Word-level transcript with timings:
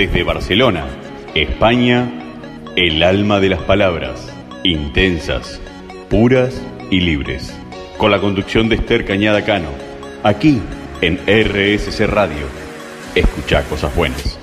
Desde 0.00 0.22
Barcelona, 0.22 0.86
España, 1.34 2.10
el 2.74 3.02
alma 3.02 3.38
de 3.38 3.50
las 3.50 3.60
palabras, 3.60 4.32
intensas, 4.64 5.60
puras 6.08 6.58
y 6.90 7.00
libres. 7.00 7.54
Con 7.98 8.10
la 8.10 8.18
conducción 8.18 8.70
de 8.70 8.76
Esther 8.76 9.04
Cañada 9.04 9.44
Cano, 9.44 9.68
aquí 10.22 10.62
en 11.02 11.18
RSC 11.18 12.06
Radio. 12.06 12.46
Escucha 13.14 13.62
cosas 13.64 13.94
buenas. 13.94 14.38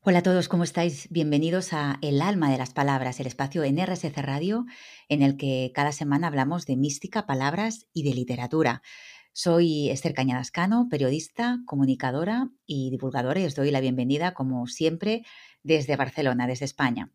Hola 0.00 0.20
a 0.20 0.22
todos, 0.22 0.48
¿cómo 0.48 0.64
estáis? 0.64 1.08
Bienvenidos 1.10 1.74
a 1.74 1.98
El 2.00 2.22
alma 2.22 2.50
de 2.50 2.56
las 2.56 2.72
palabras, 2.72 3.20
el 3.20 3.26
espacio 3.26 3.64
en 3.64 3.76
RSC 3.76 4.16
Radio 4.16 4.64
en 5.10 5.20
el 5.20 5.36
que 5.36 5.72
cada 5.74 5.92
semana 5.92 6.28
hablamos 6.28 6.64
de 6.64 6.76
mística, 6.76 7.26
palabras 7.26 7.86
y 7.92 8.02
de 8.02 8.14
literatura. 8.14 8.80
Soy 9.36 9.90
Esther 9.90 10.14
Cañadascano, 10.14 10.86
periodista, 10.88 11.58
comunicadora 11.66 12.50
y 12.66 12.90
divulgadora 12.90 13.40
y 13.40 13.46
os 13.46 13.56
doy 13.56 13.72
la 13.72 13.80
bienvenida, 13.80 14.32
como 14.32 14.68
siempre, 14.68 15.24
desde 15.64 15.96
Barcelona, 15.96 16.46
desde 16.46 16.66
España. 16.66 17.10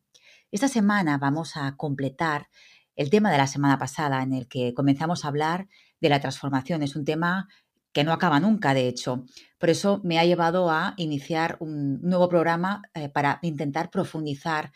Esta 0.52 0.68
semana 0.68 1.18
vamos 1.18 1.56
a 1.56 1.78
completar 1.78 2.50
el 2.98 3.10
tema 3.10 3.32
de 3.32 3.38
la 3.38 3.48
semana 3.48 3.80
pasada 3.80 4.22
en 4.22 4.34
el 4.34 4.50
que 4.50 4.74
comenzamos 4.74 5.24
a 5.24 5.30
hablar 5.30 5.70
de 6.02 6.10
la 6.10 6.20
transformación. 6.20 6.84
Es 6.84 6.98
un 6.98 7.06
tema 7.06 7.48
que 7.94 8.04
no 8.04 8.12
acaba 8.12 8.42
nunca, 8.42 8.74
de 8.74 8.90
hecho. 8.90 9.24
Por 9.58 9.70
eso 9.70 10.02
me 10.04 10.20
ha 10.20 10.26
llevado 10.26 10.70
a 10.70 10.96
iniciar 10.98 11.56
un 11.62 12.02
nuevo 12.02 12.28
programa 12.28 12.82
eh, 12.96 13.08
para 13.08 13.40
intentar 13.44 13.90
profundizar 13.92 14.74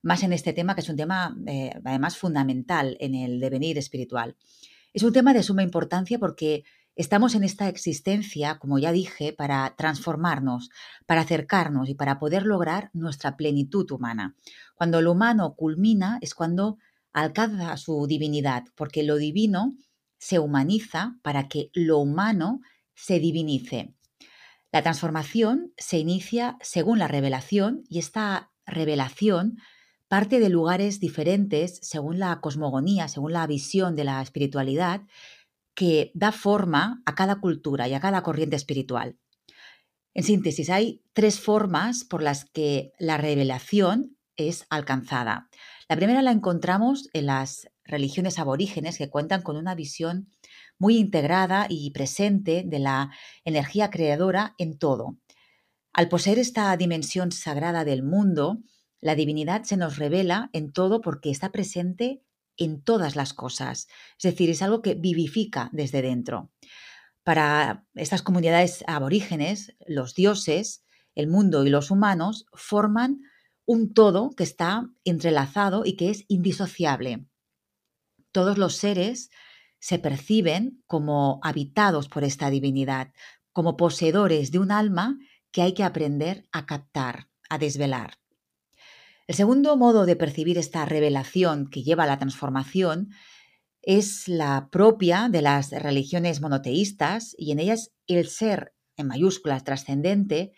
más 0.00 0.22
en 0.22 0.32
este 0.32 0.52
tema, 0.52 0.76
que 0.76 0.82
es 0.82 0.88
un 0.88 0.96
tema 0.96 1.36
eh, 1.48 1.72
además 1.84 2.16
fundamental 2.16 2.96
en 3.00 3.16
el 3.16 3.40
devenir 3.40 3.78
espiritual. 3.78 4.36
Es 4.92 5.02
un 5.02 5.12
tema 5.12 5.34
de 5.34 5.42
suma 5.42 5.64
importancia 5.64 6.20
porque 6.20 6.62
estamos 6.96 7.34
en 7.34 7.44
esta 7.44 7.68
existencia, 7.68 8.58
como 8.58 8.78
ya 8.78 8.92
dije, 8.92 9.32
para 9.32 9.74
transformarnos, 9.76 10.70
para 11.06 11.22
acercarnos 11.22 11.88
y 11.88 11.94
para 11.94 12.18
poder 12.18 12.44
lograr 12.44 12.90
nuestra 12.92 13.36
plenitud 13.36 13.90
humana. 13.90 14.36
Cuando 14.74 15.02
lo 15.02 15.12
humano 15.12 15.54
culmina 15.54 16.18
es 16.20 16.34
cuando 16.34 16.78
alcanza 17.12 17.76
su 17.76 18.06
divinidad, 18.06 18.64
porque 18.74 19.02
lo 19.02 19.16
divino 19.16 19.74
se 20.18 20.38
humaniza 20.38 21.16
para 21.22 21.48
que 21.48 21.70
lo 21.74 21.98
humano 21.98 22.60
se 22.94 23.18
divinice. 23.18 23.94
La 24.72 24.82
transformación 24.82 25.72
se 25.76 25.98
inicia 25.98 26.56
según 26.60 26.98
la 26.98 27.08
revelación 27.08 27.84
y 27.88 27.98
esta 27.98 28.50
revelación 28.66 29.58
parte 30.08 30.40
de 30.40 30.48
lugares 30.48 31.00
diferentes 31.00 31.78
según 31.82 32.18
la 32.18 32.40
cosmogonía, 32.40 33.08
según 33.08 33.32
la 33.32 33.46
visión 33.46 33.96
de 33.96 34.04
la 34.04 34.22
espiritualidad 34.22 35.02
que 35.74 36.12
da 36.14 36.32
forma 36.32 37.02
a 37.06 37.14
cada 37.14 37.40
cultura 37.40 37.88
y 37.88 37.94
a 37.94 38.00
cada 38.00 38.22
corriente 38.22 38.56
espiritual. 38.56 39.18
En 40.14 40.22
síntesis, 40.22 40.70
hay 40.70 41.02
tres 41.12 41.40
formas 41.40 42.04
por 42.04 42.22
las 42.22 42.44
que 42.44 42.92
la 42.98 43.16
revelación 43.16 44.16
es 44.36 44.66
alcanzada. 44.70 45.48
La 45.88 45.96
primera 45.96 46.22
la 46.22 46.30
encontramos 46.30 47.08
en 47.12 47.26
las 47.26 47.68
religiones 47.84 48.38
aborígenes 48.38 48.96
que 48.96 49.10
cuentan 49.10 49.42
con 49.42 49.56
una 49.56 49.74
visión 49.74 50.28
muy 50.78 50.96
integrada 50.96 51.66
y 51.68 51.90
presente 51.90 52.62
de 52.64 52.78
la 52.78 53.10
energía 53.44 53.90
creadora 53.90 54.54
en 54.58 54.78
todo. 54.78 55.18
Al 55.92 56.08
poseer 56.08 56.38
esta 56.38 56.76
dimensión 56.76 57.30
sagrada 57.30 57.84
del 57.84 58.02
mundo, 58.02 58.58
la 59.00 59.14
divinidad 59.14 59.64
se 59.64 59.76
nos 59.76 59.98
revela 59.98 60.50
en 60.52 60.72
todo 60.72 61.00
porque 61.00 61.30
está 61.30 61.52
presente 61.52 62.22
en 62.56 62.82
todas 62.82 63.16
las 63.16 63.34
cosas. 63.34 63.88
Es 64.18 64.22
decir, 64.22 64.50
es 64.50 64.62
algo 64.62 64.82
que 64.82 64.94
vivifica 64.94 65.70
desde 65.72 66.02
dentro. 66.02 66.50
Para 67.22 67.86
estas 67.94 68.22
comunidades 68.22 68.84
aborígenes, 68.86 69.74
los 69.86 70.14
dioses, 70.14 70.84
el 71.14 71.28
mundo 71.28 71.64
y 71.64 71.70
los 71.70 71.90
humanos 71.90 72.46
forman 72.52 73.20
un 73.66 73.94
todo 73.94 74.30
que 74.36 74.44
está 74.44 74.90
entrelazado 75.04 75.84
y 75.84 75.96
que 75.96 76.10
es 76.10 76.24
indisociable. 76.28 77.26
Todos 78.32 78.58
los 78.58 78.76
seres 78.76 79.30
se 79.78 79.98
perciben 79.98 80.82
como 80.86 81.40
habitados 81.42 82.08
por 82.08 82.24
esta 82.24 82.50
divinidad, 82.50 83.12
como 83.52 83.76
poseedores 83.76 84.50
de 84.50 84.58
un 84.58 84.72
alma 84.72 85.18
que 85.50 85.62
hay 85.62 85.72
que 85.72 85.84
aprender 85.84 86.48
a 86.52 86.66
captar, 86.66 87.28
a 87.48 87.58
desvelar. 87.58 88.18
El 89.26 89.34
segundo 89.34 89.76
modo 89.76 90.04
de 90.04 90.16
percibir 90.16 90.58
esta 90.58 90.84
revelación 90.84 91.68
que 91.70 91.82
lleva 91.82 92.04
a 92.04 92.06
la 92.06 92.18
transformación 92.18 93.08
es 93.80 94.28
la 94.28 94.68
propia 94.70 95.28
de 95.30 95.40
las 95.40 95.70
religiones 95.70 96.42
monoteístas 96.42 97.34
y 97.38 97.52
en 97.52 97.58
ellas 97.58 97.92
el 98.06 98.28
ser, 98.28 98.74
en 98.96 99.06
mayúsculas, 99.06 99.64
trascendente, 99.64 100.52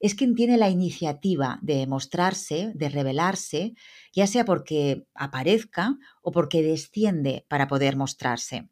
es 0.00 0.14
quien 0.14 0.34
tiene 0.34 0.56
la 0.56 0.68
iniciativa 0.68 1.58
de 1.62 1.86
mostrarse, 1.86 2.72
de 2.74 2.88
revelarse, 2.88 3.74
ya 4.12 4.26
sea 4.26 4.44
porque 4.44 5.04
aparezca 5.14 5.96
o 6.22 6.30
porque 6.32 6.62
desciende 6.62 7.46
para 7.48 7.66
poder 7.66 7.96
mostrarse. 7.96 8.68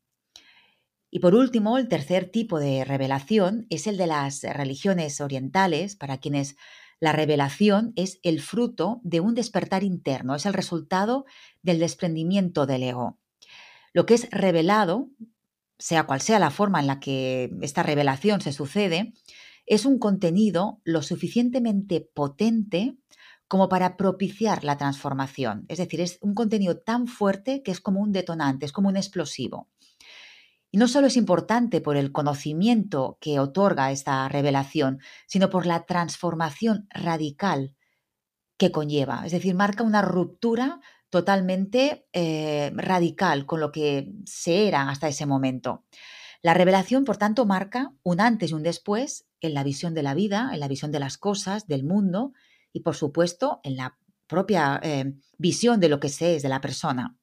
Y 1.10 1.20
por 1.20 1.34
último, 1.34 1.78
el 1.78 1.88
tercer 1.88 2.30
tipo 2.30 2.58
de 2.58 2.84
revelación 2.84 3.66
es 3.70 3.86
el 3.86 3.96
de 3.96 4.08
las 4.08 4.42
religiones 4.42 5.20
orientales, 5.20 5.96
para 5.96 6.18
quienes 6.18 6.56
la 7.00 7.12
revelación 7.12 7.92
es 7.96 8.18
el 8.22 8.40
fruto 8.40 9.00
de 9.02 9.20
un 9.20 9.34
despertar 9.34 9.84
interno, 9.84 10.34
es 10.34 10.46
el 10.46 10.54
resultado 10.54 11.26
del 11.62 11.78
desprendimiento 11.78 12.66
del 12.66 12.82
ego. 12.82 13.18
Lo 13.92 14.06
que 14.06 14.14
es 14.14 14.28
revelado, 14.30 15.10
sea 15.78 16.04
cual 16.04 16.20
sea 16.20 16.38
la 16.38 16.50
forma 16.50 16.80
en 16.80 16.86
la 16.86 17.00
que 17.00 17.50
esta 17.60 17.82
revelación 17.82 18.40
se 18.40 18.52
sucede, 18.52 19.12
es 19.66 19.84
un 19.84 19.98
contenido 19.98 20.80
lo 20.84 21.02
suficientemente 21.02 22.00
potente 22.00 22.96
como 23.48 23.68
para 23.68 23.96
propiciar 23.96 24.64
la 24.64 24.76
transformación. 24.76 25.66
Es 25.68 25.78
decir, 25.78 26.00
es 26.00 26.18
un 26.20 26.34
contenido 26.34 26.78
tan 26.78 27.06
fuerte 27.06 27.62
que 27.62 27.70
es 27.70 27.80
como 27.80 28.00
un 28.00 28.12
detonante, 28.12 28.66
es 28.66 28.72
como 28.72 28.88
un 28.88 28.96
explosivo. 28.96 29.68
Y 30.70 30.78
no 30.78 30.88
solo 30.88 31.06
es 31.06 31.16
importante 31.16 31.80
por 31.80 31.96
el 31.96 32.12
conocimiento 32.12 33.18
que 33.20 33.38
otorga 33.38 33.92
esta 33.92 34.28
revelación, 34.28 35.00
sino 35.26 35.48
por 35.48 35.66
la 35.66 35.86
transformación 35.86 36.88
radical 36.90 37.74
que 38.58 38.72
conlleva. 38.72 39.22
Es 39.24 39.32
decir, 39.32 39.54
marca 39.54 39.82
una 39.82 40.02
ruptura 40.02 40.80
totalmente 41.10 42.06
eh, 42.12 42.72
radical 42.74 43.46
con 43.46 43.60
lo 43.60 43.72
que 43.72 44.12
se 44.24 44.66
era 44.68 44.88
hasta 44.90 45.08
ese 45.08 45.26
momento. 45.26 45.84
La 46.42 46.54
revelación, 46.54 47.04
por 47.04 47.16
tanto, 47.16 47.46
marca 47.46 47.92
un 48.02 48.20
antes 48.20 48.50
y 48.50 48.54
un 48.54 48.62
después 48.62 49.26
en 49.40 49.54
la 49.54 49.64
visión 49.64 49.94
de 49.94 50.02
la 50.02 50.14
vida, 50.14 50.50
en 50.52 50.60
la 50.60 50.68
visión 50.68 50.92
de 50.92 51.00
las 51.00 51.18
cosas, 51.18 51.66
del 51.66 51.84
mundo 51.84 52.32
y, 52.72 52.80
por 52.80 52.94
supuesto, 52.94 53.60
en 53.62 53.76
la 53.76 53.98
propia 54.26 54.80
eh, 54.82 55.14
visión 55.38 55.80
de 55.80 55.88
lo 55.88 56.00
que 56.00 56.08
se 56.08 56.36
es 56.36 56.42
de 56.42 56.48
la 56.48 56.60
persona. 56.60 57.16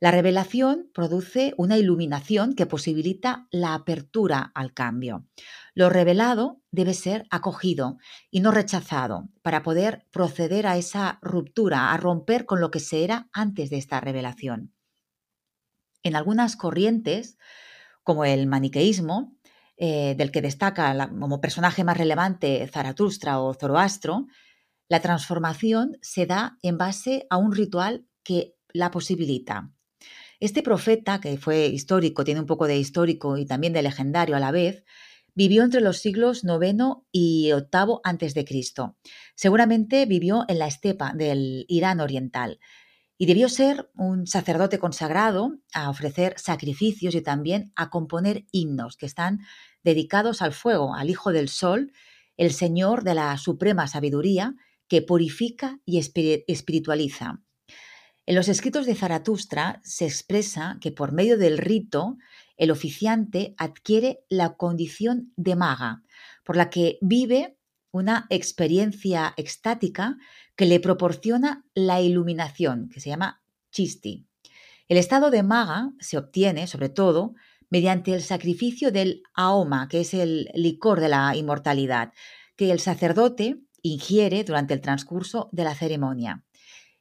La 0.00 0.12
revelación 0.12 0.90
produce 0.94 1.54
una 1.56 1.76
iluminación 1.76 2.54
que 2.54 2.66
posibilita 2.66 3.48
la 3.50 3.74
apertura 3.74 4.52
al 4.54 4.72
cambio. 4.72 5.26
Lo 5.74 5.90
revelado 5.90 6.60
debe 6.70 6.94
ser 6.94 7.26
acogido 7.30 7.98
y 8.30 8.38
no 8.38 8.52
rechazado 8.52 9.28
para 9.42 9.64
poder 9.64 10.06
proceder 10.12 10.68
a 10.68 10.76
esa 10.76 11.18
ruptura, 11.20 11.92
a 11.92 11.96
romper 11.96 12.46
con 12.46 12.60
lo 12.60 12.70
que 12.70 12.78
se 12.78 13.02
era 13.02 13.28
antes 13.32 13.70
de 13.70 13.78
esta 13.78 14.00
revelación. 14.00 14.72
En 16.04 16.14
algunas 16.14 16.54
corrientes, 16.54 17.36
como 18.04 18.24
el 18.24 18.46
maniqueísmo, 18.46 19.36
eh, 19.76 20.14
del 20.16 20.30
que 20.30 20.42
destaca 20.42 21.08
como 21.08 21.40
personaje 21.40 21.82
más 21.82 21.96
relevante 21.96 22.66
Zaratustra 22.68 23.40
o 23.40 23.52
Zoroastro, 23.52 24.26
la 24.88 25.00
transformación 25.00 25.98
se 26.02 26.26
da 26.26 26.56
en 26.62 26.78
base 26.78 27.26
a 27.30 27.36
un 27.36 27.52
ritual 27.52 28.06
que 28.22 28.54
la 28.72 28.92
posibilita. 28.92 29.72
Este 30.40 30.62
profeta, 30.62 31.20
que 31.20 31.36
fue 31.36 31.66
histórico, 31.66 32.22
tiene 32.22 32.40
un 32.40 32.46
poco 32.46 32.68
de 32.68 32.78
histórico 32.78 33.36
y 33.38 33.44
también 33.44 33.72
de 33.72 33.82
legendario 33.82 34.36
a 34.36 34.40
la 34.40 34.52
vez, 34.52 34.84
vivió 35.34 35.64
entre 35.64 35.80
los 35.80 35.98
siglos 35.98 36.44
IX 36.44 37.02
y 37.10 37.50
VIII 37.52 37.98
antes 38.04 38.34
de 38.34 38.44
Cristo. 38.44 38.96
Seguramente 39.34 40.06
vivió 40.06 40.44
en 40.48 40.58
la 40.60 40.68
estepa 40.68 41.12
del 41.12 41.64
Irán 41.68 42.00
oriental 42.00 42.60
y 43.16 43.26
debió 43.26 43.48
ser 43.48 43.90
un 43.96 44.28
sacerdote 44.28 44.78
consagrado 44.78 45.58
a 45.74 45.90
ofrecer 45.90 46.34
sacrificios 46.38 47.16
y 47.16 47.20
también 47.20 47.72
a 47.74 47.90
componer 47.90 48.46
himnos 48.52 48.96
que 48.96 49.06
están 49.06 49.40
dedicados 49.82 50.40
al 50.40 50.52
fuego, 50.52 50.94
al 50.94 51.10
Hijo 51.10 51.32
del 51.32 51.48
Sol, 51.48 51.92
el 52.36 52.52
Señor 52.52 53.02
de 53.02 53.14
la 53.14 53.36
suprema 53.38 53.88
sabiduría 53.88 54.54
que 54.86 55.02
purifica 55.02 55.80
y 55.84 55.98
espiritualiza. 55.98 57.42
En 58.28 58.34
los 58.34 58.48
escritos 58.48 58.84
de 58.84 58.94
Zaratustra 58.94 59.80
se 59.82 60.04
expresa 60.04 60.76
que 60.82 60.92
por 60.92 61.12
medio 61.12 61.38
del 61.38 61.56
rito 61.56 62.18
el 62.58 62.70
oficiante 62.70 63.54
adquiere 63.56 64.20
la 64.28 64.54
condición 64.58 65.32
de 65.36 65.56
maga, 65.56 66.02
por 66.44 66.54
la 66.54 66.68
que 66.68 66.98
vive 67.00 67.56
una 67.90 68.26
experiencia 68.28 69.32
extática 69.38 70.18
que 70.56 70.66
le 70.66 70.78
proporciona 70.78 71.64
la 71.72 72.02
iluminación, 72.02 72.90
que 72.90 73.00
se 73.00 73.08
llama 73.08 73.40
chisti. 73.72 74.26
El 74.88 74.98
estado 74.98 75.30
de 75.30 75.42
maga 75.42 75.92
se 75.98 76.18
obtiene, 76.18 76.66
sobre 76.66 76.90
todo, 76.90 77.32
mediante 77.70 78.12
el 78.12 78.20
sacrificio 78.20 78.92
del 78.92 79.22
aoma, 79.32 79.88
que 79.88 80.02
es 80.02 80.12
el 80.12 80.50
licor 80.52 81.00
de 81.00 81.08
la 81.08 81.34
inmortalidad, 81.34 82.12
que 82.56 82.72
el 82.72 82.80
sacerdote 82.80 83.62
ingiere 83.80 84.44
durante 84.44 84.74
el 84.74 84.82
transcurso 84.82 85.48
de 85.50 85.64
la 85.64 85.74
ceremonia. 85.74 86.44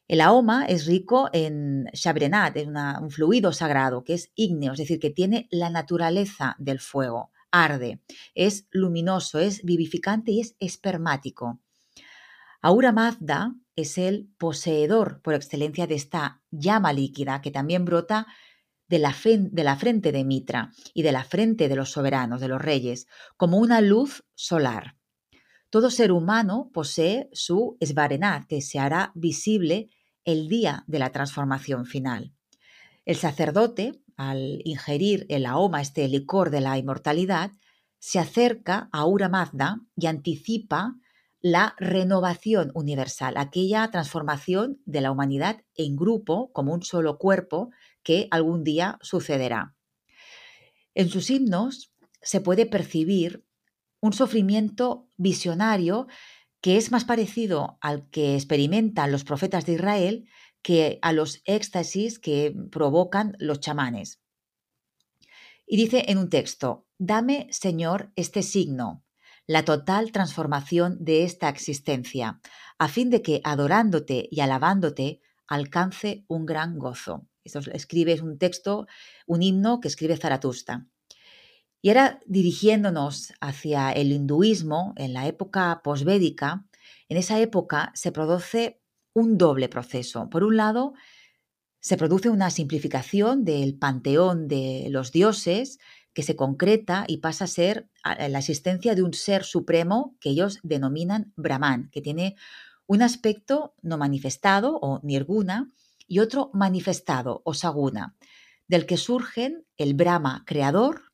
El 0.07 0.21
aoma 0.21 0.65
es 0.65 0.85
rico 0.85 1.29
en 1.33 1.85
shabrenat, 1.91 2.55
es 2.55 2.67
un 2.67 3.11
fluido 3.11 3.51
sagrado 3.51 4.05
que 4.05 4.13
es 4.13 4.31
ígneo, 4.35 4.71
es 4.71 4.79
decir, 4.79 4.99
que 4.99 5.09
tiene 5.09 5.47
la 5.51 5.69
naturaleza 5.69 6.55
del 6.59 6.79
fuego, 6.79 7.31
arde, 7.51 8.01
es 8.33 8.67
luminoso, 8.71 9.39
es 9.39 9.63
vivificante 9.63 10.31
y 10.31 10.39
es 10.39 10.55
espermático. 10.59 11.59
Aura 12.61 12.93
Mazda 12.93 13.53
es 13.75 13.97
el 13.97 14.29
poseedor 14.37 15.21
por 15.21 15.33
excelencia 15.33 15.87
de 15.87 15.95
esta 15.95 16.41
llama 16.51 16.93
líquida 16.93 17.41
que 17.41 17.51
también 17.51 17.83
brota 17.83 18.27
de 18.87 18.99
la, 18.99 19.13
de 19.23 19.63
la, 19.63 19.75
frente 19.75 20.13
de 20.13 20.23
Mitra 20.23 20.71
y 20.93 21.03
de 21.03 21.11
la 21.11 21.25
frente 21.25 21.67
de 21.67 21.75
los 21.75 21.91
soberanos, 21.91 22.39
de 22.39 22.47
los 22.47 22.61
reyes, 22.61 23.07
como 23.35 23.57
una 23.57 23.81
luz 23.81 24.23
solar. 24.33 24.95
Todo 25.69 25.89
ser 25.89 26.13
humano 26.13 26.71
posee 26.73 27.29
su 27.33 27.75
esvarenat, 27.81 28.47
que 28.47 28.61
se 28.61 28.79
hará 28.79 29.11
visible 29.15 29.89
el 30.27 30.49
día 30.49 30.83
de 30.87 30.99
la 30.99 31.11
transformación 31.13 31.85
final. 31.85 32.33
El 33.05 33.15
sacerdote, 33.15 34.03
al 34.17 34.61
ingerir 34.65 35.25
el 35.29 35.45
aoma, 35.45 35.81
este 35.81 36.05
licor 36.09 36.49
de 36.49 36.59
la 36.59 36.77
inmortalidad, 36.77 37.51
se 37.97 38.19
acerca 38.19 38.89
a 38.91 39.05
Ura 39.05 39.29
Mazda 39.29 39.79
y 39.95 40.07
anticipa 40.07 40.95
la 41.39 41.75
renovación 41.77 42.71
universal, 42.73 43.35
aquella 43.37 43.89
transformación 43.89 44.81
de 44.85 44.99
la 44.99 45.11
humanidad 45.11 45.61
en 45.75 45.95
grupo, 45.95 46.51
como 46.51 46.73
un 46.73 46.83
solo 46.83 47.17
cuerpo, 47.17 47.71
que 48.03 48.27
algún 48.29 48.65
día 48.65 48.99
sucederá. 49.01 49.75
En 50.93 51.07
sus 51.07 51.29
himnos 51.29 51.93
se 52.21 52.41
puede 52.41 52.65
percibir 52.65 53.45
un 54.01 54.11
sufrimiento 54.11 55.07
visionario 55.15 56.07
que 56.67 56.75
es 56.75 56.91
más 56.91 57.05
parecido 57.05 57.77
al 57.79 58.09
que 58.09 58.35
experimentan 58.35 59.09
los 59.09 59.23
profetas 59.23 59.65
de 59.65 59.75
Israel 59.75 60.27
que 60.61 60.99
a 61.01 61.13
los 61.13 61.41
éxtasis 61.45 62.19
que 62.19 62.53
provocan 62.69 63.37
los 63.39 63.61
chamanes. 63.61 64.21
Y 65.65 65.77
dice 65.77 66.03
en 66.09 66.17
un 66.17 66.29
texto, 66.29 66.85
dame, 66.97 67.47
Señor, 67.51 68.11
este 68.17 68.43
signo, 68.43 69.05
la 69.45 69.63
total 69.63 70.11
transformación 70.11 70.97
de 70.99 71.23
esta 71.23 71.47
existencia, 71.47 72.41
a 72.77 72.89
fin 72.89 73.09
de 73.11 73.21
que 73.21 73.39
adorándote 73.45 74.27
y 74.29 74.41
alabándote 74.41 75.21
alcance 75.47 76.25
un 76.27 76.45
gran 76.45 76.79
gozo. 76.79 77.29
Esto 77.45 77.59
escribe 77.71 78.11
es 78.11 78.21
un 78.21 78.37
texto, 78.37 78.87
un 79.25 79.41
himno 79.41 79.79
que 79.79 79.87
escribe 79.87 80.17
Zaratustra. 80.17 80.85
Y 81.81 81.89
ahora 81.89 82.19
dirigiéndonos 82.25 83.33
hacia 83.39 83.91
el 83.91 84.11
hinduismo 84.11 84.93
en 84.97 85.13
la 85.13 85.27
época 85.27 85.81
posvédica, 85.83 86.65
en 87.09 87.17
esa 87.17 87.39
época 87.39 87.91
se 87.93 88.11
produce 88.11 88.81
un 89.13 89.37
doble 89.37 89.69
proceso. 89.69 90.29
Por 90.29 90.43
un 90.43 90.57
lado, 90.57 90.93
se 91.79 91.97
produce 91.97 92.29
una 92.29 92.49
simplificación 92.51 93.45
del 93.45 93.77
panteón 93.77 94.47
de 94.47 94.87
los 94.89 95.11
dioses 95.11 95.79
que 96.13 96.23
se 96.23 96.35
concreta 96.35 97.05
y 97.07 97.17
pasa 97.17 97.45
a 97.45 97.47
ser 97.47 97.89
la 98.03 98.39
existencia 98.39 98.95
de 98.95 99.03
un 99.03 99.13
ser 99.13 99.43
supremo 99.43 100.15
que 100.19 100.29
ellos 100.29 100.59
denominan 100.63 101.31
Brahman, 101.35 101.89
que 101.91 102.01
tiene 102.01 102.35
un 102.87 103.03
aspecto 103.03 103.75
no 103.81 103.97
manifestado 103.97 104.79
o 104.81 104.99
nirguna 105.03 105.71
y 106.07 106.19
otro 106.19 106.49
manifestado 106.53 107.41
o 107.45 107.53
saguna, 107.53 108.15
del 108.67 108.85
que 108.85 108.97
surgen 108.97 109.65
el 109.77 109.93
Brahma 109.93 110.43
creador 110.45 111.06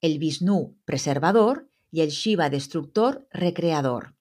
el 0.00 0.18
Vishnu 0.18 0.76
preservador 0.84 1.68
y 1.90 2.00
el 2.02 2.10
Shiva 2.10 2.50
destructor 2.50 3.28
recreador. 3.32 4.14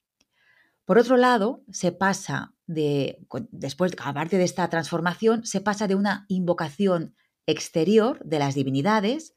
Por 0.86 0.98
otro 0.98 1.18
lado, 1.18 1.64
se 1.72 1.92
pasa 1.92 2.56
de, 2.66 3.26
después, 3.52 3.94
aparte 4.00 4.38
de 4.38 4.44
esta 4.44 4.70
transformación, 4.70 5.46
se 5.46 5.62
pasa 5.62 5.88
de 5.88 5.96
una 5.96 6.26
invocación 6.30 7.16
exterior 7.46 8.24
de 8.24 8.40
las 8.40 8.56
divinidades 8.56 9.36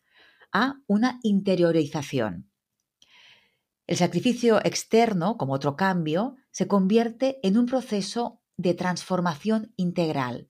a 0.52 0.76
una 0.86 1.18
interiorización. 1.22 2.50
El 3.86 3.96
sacrificio 3.96 4.64
externo, 4.64 5.36
como 5.36 5.54
otro 5.54 5.76
cambio, 5.76 6.36
se 6.52 6.68
convierte 6.68 7.40
en 7.42 7.58
un 7.58 7.66
proceso 7.66 8.40
de 8.56 8.74
transformación 8.74 9.72
integral. 9.76 10.48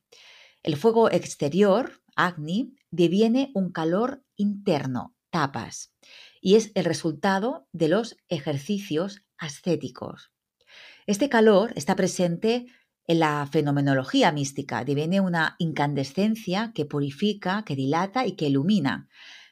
El 0.63 0.77
fuego 0.77 1.11
exterior, 1.11 2.03
Agni, 2.17 2.75
deviene 2.91 3.51
un 3.55 3.73
calor 3.73 4.23
interno, 4.37 5.17
tapas 5.31 5.93
y 6.41 6.57
es 6.57 6.73
el 6.75 6.85
resultado 6.85 7.69
de 7.73 7.89
los 7.89 8.17
ejercicios 8.29 9.23
ascéticos. 9.39 10.33
Este 11.07 11.29
calor 11.29 11.73
está 11.77 11.97
presente 11.97 12.67
en 13.07 13.19
la 13.19 13.49
fenomenología 13.51 14.31
mística, 14.31 14.85
deviene 14.85 15.21
una 15.21 15.57
incandescencia 15.59 16.73
que 16.75 16.85
purifica, 16.85 17.65
que 17.65 17.75
dilata 17.75 18.27
y 18.27 18.33
que 18.33 18.47
ilumina. 18.47 19.09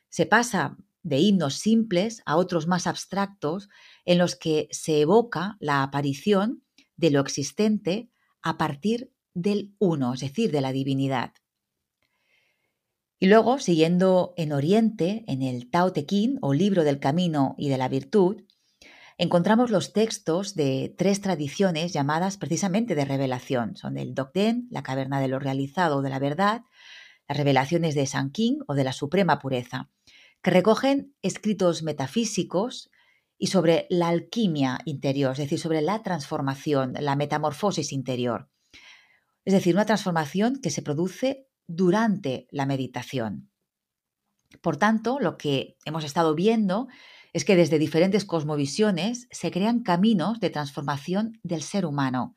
Se 0.08 0.26
pasa 0.26 0.76
de 1.02 1.18
himnos 1.18 1.54
simples 1.54 2.22
a 2.26 2.36
otros 2.36 2.66
más 2.66 2.86
abstractos 2.86 3.68
en 4.04 4.18
los 4.18 4.36
que 4.36 4.68
se 4.70 5.00
evoca 5.00 5.56
la 5.60 5.82
aparición 5.82 6.62
de 6.96 7.10
lo 7.10 7.20
existente 7.20 8.10
a 8.42 8.58
partir 8.58 9.12
del 9.34 9.74
uno, 9.78 10.14
es 10.14 10.20
decir, 10.20 10.50
de 10.50 10.60
la 10.60 10.72
divinidad. 10.72 11.32
Y 13.20 13.26
luego, 13.26 13.58
siguiendo 13.58 14.32
en 14.36 14.52
Oriente, 14.52 15.24
en 15.26 15.42
el 15.42 15.70
Tao 15.70 15.92
Te 15.92 16.06
Ching 16.06 16.38
o 16.40 16.54
libro 16.54 16.84
del 16.84 17.00
camino 17.00 17.56
y 17.58 17.68
de 17.68 17.76
la 17.76 17.88
virtud, 17.88 18.42
encontramos 19.18 19.70
los 19.70 19.92
textos 19.92 20.54
de 20.54 20.94
tres 20.96 21.20
tradiciones 21.20 21.92
llamadas 21.92 22.36
precisamente 22.36 22.94
de 22.94 23.04
revelación. 23.04 23.74
Son 23.74 23.98
el 23.98 24.14
Dokden, 24.14 24.68
la 24.70 24.84
caverna 24.84 25.20
de 25.20 25.26
lo 25.26 25.40
realizado 25.40 26.00
de 26.00 26.10
la 26.10 26.20
verdad, 26.20 26.62
las 27.28 27.36
revelaciones 27.36 27.96
de 27.96 28.06
San 28.06 28.30
King 28.30 28.60
o 28.68 28.74
de 28.74 28.84
la 28.84 28.92
suprema 28.92 29.40
pureza, 29.40 29.90
que 30.40 30.52
recogen 30.52 31.12
escritos 31.20 31.82
metafísicos 31.82 32.88
y 33.36 33.48
sobre 33.48 33.88
la 33.90 34.08
alquimia 34.08 34.78
interior, 34.84 35.32
es 35.32 35.38
decir, 35.38 35.58
sobre 35.58 35.82
la 35.82 36.04
transformación, 36.04 36.94
la 37.00 37.16
metamorfosis 37.16 37.92
interior. 37.92 38.48
Es 39.44 39.54
decir, 39.54 39.74
una 39.74 39.86
transformación 39.86 40.60
que 40.62 40.70
se 40.70 40.82
produce 40.82 41.47
durante 41.68 42.48
la 42.50 42.66
meditación. 42.66 43.50
Por 44.60 44.76
tanto, 44.76 45.20
lo 45.20 45.36
que 45.36 45.76
hemos 45.84 46.04
estado 46.04 46.34
viendo 46.34 46.88
es 47.32 47.44
que 47.44 47.54
desde 47.54 47.78
diferentes 47.78 48.24
cosmovisiones 48.24 49.28
se 49.30 49.50
crean 49.50 49.82
caminos 49.82 50.40
de 50.40 50.50
transformación 50.50 51.38
del 51.42 51.62
ser 51.62 51.86
humano. 51.86 52.34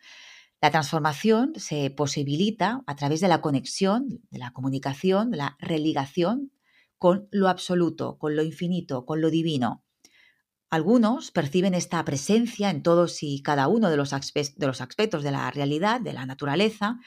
La 0.61 0.69
transformación 0.69 1.53
se 1.55 1.89
posibilita 1.89 2.83
a 2.85 2.95
través 2.95 3.21
de 3.21 3.27
la 3.27 3.41
conexión, 3.41 4.21
de 4.29 4.37
la 4.37 4.51
comunicación, 4.51 5.31
de 5.31 5.37
la 5.37 5.57
religación 5.59 6.51
con 6.99 7.27
lo 7.31 7.49
absoluto, 7.49 8.19
con 8.19 8.35
lo 8.35 8.43
infinito, 8.43 9.05
con 9.05 9.21
lo 9.21 9.31
divino. 9.31 9.83
Algunos 10.69 11.31
perciben 11.31 11.73
esta 11.73 12.05
presencia 12.05 12.69
en 12.69 12.83
todos 12.83 13.23
y 13.23 13.41
cada 13.41 13.67
uno 13.67 13.89
de 13.89 13.97
los, 13.97 14.13
aspectos 14.13 15.23
de 15.23 15.31
la 15.31 15.49
realidad, 15.51 15.99
de 15.99 16.13
la 16.13 16.25
naturaleza, 16.25 16.99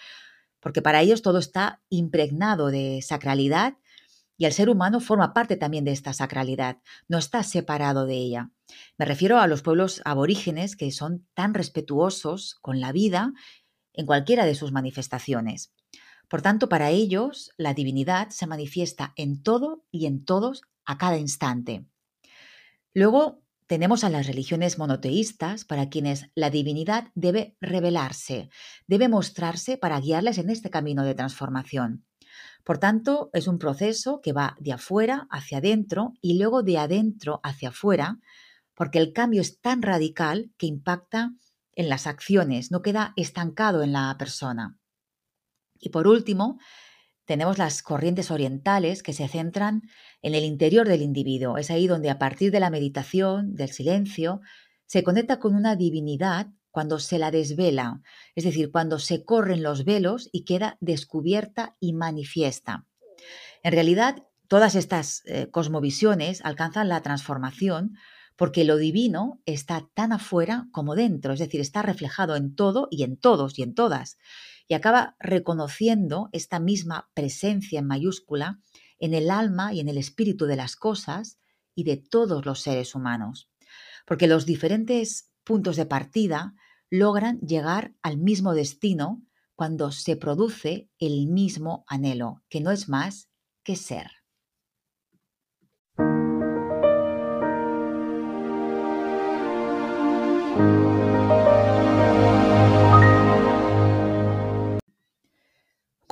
porque 0.65 0.81
para 0.81 1.03
ellos 1.03 1.21
todo 1.21 1.39
está 1.39 1.83
impregnado 1.91 2.69
de 2.69 3.03
sacralidad 3.03 3.77
y 4.39 4.47
el 4.47 4.53
ser 4.55 4.71
humano 4.71 4.99
forma 4.99 5.35
parte 5.35 5.59
también 5.59 5.85
de 5.85 5.93
esta 5.93 6.15
sacralidad, 6.15 6.79
no 7.07 7.19
está 7.19 7.43
separado 7.43 8.07
de 8.07 8.15
ella. 8.15 8.51
Me 8.97 9.05
refiero 9.05 9.39
a 9.41 9.47
los 9.47 9.61
pueblos 9.61 10.01
aborígenes 10.07 10.75
que 10.75 10.91
son 10.91 11.29
tan 11.35 11.53
respetuosos 11.53 12.57
con 12.63 12.81
la 12.81 12.93
vida 12.93 13.35
en 13.93 14.07
cualquiera 14.07 14.47
de 14.47 14.55
sus 14.55 14.73
manifestaciones. 14.73 15.75
Por 16.29 16.41
tanto, 16.41 16.71
para 16.71 16.89
ellos 16.89 17.53
la 17.59 17.75
divinidad 17.75 18.31
se 18.31 18.47
manifiesta 18.47 19.13
en 19.17 19.43
todo 19.43 19.85
y 19.91 20.07
en 20.07 20.25
todos 20.25 20.63
a 20.87 20.97
cada 20.97 21.19
instante. 21.19 21.85
Luego 22.95 23.44
tenemos 23.67 24.05
a 24.05 24.11
las 24.11 24.27
religiones 24.27 24.79
monoteístas 24.79 25.65
para 25.65 25.89
quienes 25.89 26.31
la 26.35 26.51
divinidad 26.51 27.09
debe 27.15 27.57
revelarse, 27.61 28.51
debe 28.87 29.09
mostrarse 29.09 29.79
para 29.79 30.01
guiarles 30.01 30.39
en 30.39 30.51
este 30.51 30.71
camino 30.71 31.05
de 31.05 31.15
transformación. 31.15 32.05
Por 32.65 32.79
tanto, 32.79 33.31
es 33.33 33.47
un 33.47 33.59
proceso 33.59 34.21
que 34.23 34.33
va 34.33 34.57
de 34.59 34.73
afuera 34.73 35.27
hacia 35.31 35.59
adentro 35.59 36.15
y 36.21 36.39
luego 36.39 36.63
de 36.63 36.79
adentro 36.79 37.41
hacia 37.43 37.69
afuera, 37.71 38.19
porque 38.75 38.99
el 38.99 39.13
cambio 39.13 39.41
es 39.41 39.61
tan 39.61 39.83
radical 39.83 40.53
que 40.57 40.67
impacta 40.67 41.33
en 41.73 41.89
las 41.89 42.07
acciones, 42.07 42.71
no 42.71 42.83
queda 42.83 43.13
estancado 43.17 43.83
en 43.83 43.93
la 43.93 44.15
persona. 44.19 44.79
Y 45.79 45.91
por 45.91 46.07
último, 46.07 46.59
tenemos 47.25 47.59
las 47.59 47.83
corrientes 47.83 48.31
orientales 48.31 49.03
que 49.03 49.13
se 49.13 49.29
centran 49.29 49.83
en 50.23 50.35
el 50.35 50.45
interior 50.45 50.89
del 50.89 51.03
individuo. 51.03 51.59
Es 51.59 51.71
ahí 51.71 51.87
donde 51.87 52.11
a 52.11 52.19
partir 52.19 52.51
de 52.51 52.61
la 52.61 52.71
meditación, 52.71 53.55
del 53.55 53.71
silencio, 53.71 54.41
se 54.87 55.03
conecta 55.03 55.39
con 55.39 55.55
una 55.55 55.77
divinidad 55.77 56.49
cuando 56.71 56.99
se 56.99 57.19
la 57.19 57.31
desvela, 57.31 58.03
es 58.35 58.45
decir, 58.45 58.71
cuando 58.71 58.99
se 58.99 59.25
corren 59.25 59.63
los 59.63 59.85
velos 59.85 60.29
y 60.33 60.45
queda 60.45 60.77
descubierta 60.81 61.77
y 61.81 61.93
manifiesta. 61.93 62.87
En 63.63 63.73
realidad, 63.73 64.25
Todas 64.49 64.75
estas 64.75 65.23
eh, 65.25 65.49
cosmovisiones 65.51 66.45
alcanzan 66.45 66.89
la 66.89 67.01
transformación 67.01 67.97
porque 68.37 68.65
lo 68.65 68.77
divino 68.77 69.41
está 69.47 69.89
tan 69.95 70.13
afuera 70.13 70.69
como 70.73 70.95
dentro, 70.95 71.33
es 71.33 71.39
decir, 71.39 71.61
está 71.61 71.83
reflejado 71.83 72.37
en 72.37 72.55
todo 72.55 72.89
y 72.91 73.03
en 73.03 73.17
todos 73.17 73.59
y 73.59 73.63
en 73.63 73.75
todas, 73.75 74.19
y 74.67 74.75
acaba 74.75 75.17
reconociendo 75.19 76.29
esta 76.33 76.59
misma 76.59 77.11
presencia 77.15 77.79
en 77.79 77.87
mayúscula 77.87 78.61
en 78.99 79.15
el 79.15 79.31
alma 79.31 79.73
y 79.73 79.81
en 79.81 79.89
el 79.89 79.99
espíritu 79.99 80.47
de 80.47 80.57
las 80.57 80.77
cosas 80.77 81.39
y 81.75 81.85
de 81.85 81.97
todos 81.97 82.47
los 82.47 82.61
seres 82.61 82.95
humanos, 82.95 83.51
porque 84.07 84.27
los 84.27 84.47
diferentes 84.47 85.31
puntos 85.45 85.77
de 85.77 85.87
partida 85.87 86.55
logran 86.91 87.41
llegar 87.41 87.95
al 88.03 88.17
mismo 88.17 88.55
destino 88.55 89.23
cuando 89.55 89.93
se 89.93 90.17
produce 90.17 90.91
el 90.99 91.27
mismo 91.27 91.85
anhelo, 91.87 92.43
que 92.49 92.61
no 92.61 92.71
es 92.71 92.89
más 92.89 93.29
que 93.63 93.77
ser. 93.77 94.24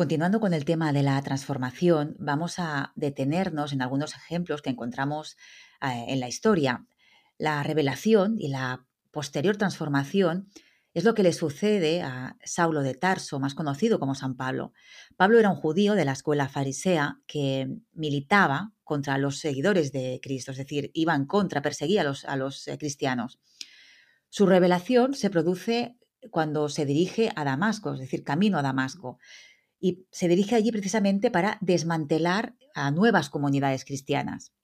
Continuando 0.02 0.40
con 0.40 0.52
el 0.52 0.64
tema 0.64 0.92
de 0.92 1.04
la 1.04 1.22
transformación, 1.22 2.16
vamos 2.18 2.58
a 2.58 2.92
detenernos 2.96 3.72
en 3.72 3.82
algunos 3.82 4.16
ejemplos 4.16 4.60
que 4.60 4.70
encontramos 4.70 5.36
eh, 5.80 6.06
en 6.08 6.18
la 6.18 6.26
historia. 6.26 6.84
La 7.38 7.62
revelación 7.62 8.34
y 8.36 8.48
la 8.48 8.84
posterior 9.12 9.56
transformación 9.56 10.48
es 10.92 11.04
lo 11.04 11.14
que 11.14 11.22
le 11.22 11.32
sucede 11.32 12.02
a 12.02 12.36
Saulo 12.42 12.82
de 12.82 12.94
Tarso, 12.94 13.38
más 13.38 13.54
conocido 13.54 14.00
como 14.00 14.16
San 14.16 14.36
Pablo. 14.36 14.72
Pablo 15.16 15.38
era 15.38 15.50
un 15.50 15.56
judío 15.56 15.94
de 15.94 16.04
la 16.04 16.14
escuela 16.14 16.48
farisea 16.48 17.20
que 17.28 17.68
militaba 17.92 18.72
contra 18.82 19.18
los 19.18 19.38
seguidores 19.38 19.92
de 19.92 20.18
Cristo, 20.20 20.50
es 20.50 20.56
decir, 20.56 20.90
iba 20.94 21.14
en 21.14 21.26
contra, 21.26 21.62
perseguía 21.62 22.00
a 22.00 22.04
los, 22.04 22.24
a 22.24 22.34
los 22.34 22.66
eh, 22.66 22.76
cristianos. 22.76 23.38
Su 24.30 24.46
revelación 24.46 25.14
se 25.14 25.30
produce 25.30 25.96
cuando 26.30 26.68
se 26.68 26.86
dirige 26.86 27.30
a 27.36 27.44
Damasco, 27.44 27.94
es 27.94 28.00
decir, 28.00 28.24
camino 28.24 28.58
a 28.58 28.62
Damasco 28.62 29.18
y 29.82 30.06
se 30.12 30.28
dirige 30.28 30.54
allí 30.54 30.70
precisamente 30.70 31.32
para 31.32 31.58
desmantelar 31.60 32.54
a 32.74 32.92
nuevas 32.92 33.28
comunidades 33.28 33.84
cristianas. 33.84 34.54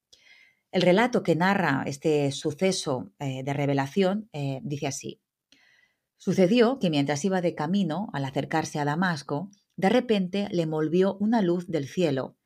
El 0.71 0.83
relato 0.83 1.25
que 1.25 1.35
narra 1.35 1.83
este 1.87 2.31
suceso 2.31 3.11
eh, 3.19 3.43
de 3.43 3.53
revelación 3.53 4.31
eh, 4.33 4.61
dice 4.63 4.87
así. 4.87 5.21
Sucedió 6.17 6.79
que 6.79 6.89
mientras 6.89 7.25
iba 7.25 7.41
de 7.41 7.57
camino, 7.57 8.09
al 8.13 8.25
acercarse 8.25 8.79
a 8.79 8.85
Damasco, 8.85 9.51
de 9.77 9.89
repente 9.89 10.49
le 10.53 10.63
envolvió 10.63 11.17
una 11.19 11.43
luz 11.43 11.67
del 11.67 11.89
cielo 11.89 12.37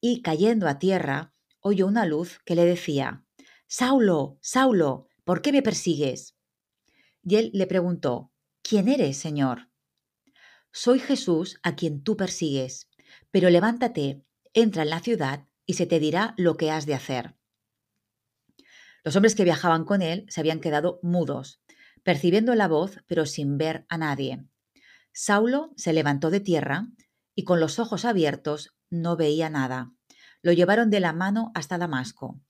y, 0.00 0.22
cayendo 0.22 0.66
a 0.66 0.78
tierra, 0.78 1.34
oyó 1.60 1.86
una 1.86 2.06
luz 2.06 2.40
que 2.46 2.54
le 2.54 2.64
decía, 2.64 3.26
Saulo, 3.66 4.38
Saulo, 4.40 5.08
¿por 5.24 5.42
qué 5.42 5.52
me 5.52 5.62
persigues? 5.62 6.36
Y 7.22 7.36
él 7.36 7.50
le 7.52 7.66
preguntó, 7.66 8.32
¿quién 8.62 8.88
eres, 8.88 9.18
Señor? 9.18 9.68
Soy 10.76 10.98
Jesús 10.98 11.60
a 11.62 11.76
quien 11.76 12.02
tú 12.02 12.16
persigues, 12.16 12.88
pero 13.30 13.48
levántate, 13.48 14.24
entra 14.54 14.82
en 14.82 14.90
la 14.90 14.98
ciudad 14.98 15.46
y 15.66 15.74
se 15.74 15.86
te 15.86 16.00
dirá 16.00 16.34
lo 16.36 16.56
que 16.56 16.72
has 16.72 16.84
de 16.84 16.94
hacer. 16.94 17.36
Los 19.04 19.14
hombres 19.14 19.36
que 19.36 19.44
viajaban 19.44 19.84
con 19.84 20.02
él 20.02 20.26
se 20.28 20.40
habían 20.40 20.58
quedado 20.58 20.98
mudos, 21.00 21.60
percibiendo 22.02 22.56
la 22.56 22.66
voz, 22.66 22.98
pero 23.06 23.24
sin 23.24 23.56
ver 23.56 23.86
a 23.88 23.98
nadie. 23.98 24.48
Saulo 25.12 25.72
se 25.76 25.92
levantó 25.92 26.30
de 26.30 26.40
tierra 26.40 26.88
y 27.36 27.44
con 27.44 27.60
los 27.60 27.78
ojos 27.78 28.04
abiertos 28.04 28.74
no 28.90 29.16
veía 29.16 29.50
nada. 29.50 29.92
Lo 30.42 30.50
llevaron 30.50 30.90
de 30.90 30.98
la 30.98 31.12
mano 31.12 31.52
hasta 31.54 31.78
Damasco. 31.78 32.40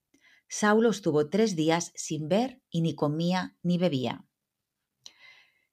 Saulo 0.49 0.89
estuvo 0.89 1.29
tres 1.29 1.57
días 1.57 1.93
sin 1.95 2.29
ver 2.29 2.63
y 2.71 2.81
ni 2.81 2.95
comía 2.95 3.55
ni 3.63 3.77
bebía. 3.77 4.25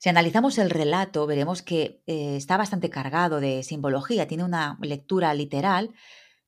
Si 0.02 0.10
analizamos 0.10 0.58
el 0.58 0.72
relato, 0.72 1.28
veremos 1.28 1.62
que 1.62 2.02
eh, 2.08 2.36
está 2.36 2.58
bastante 2.58 2.90
cargado 2.90 3.40
de 3.40 3.62
simbología, 3.62 4.28
tiene 4.28 4.44
una 4.44 4.80
lectura 4.82 5.32
literal, 5.36 5.94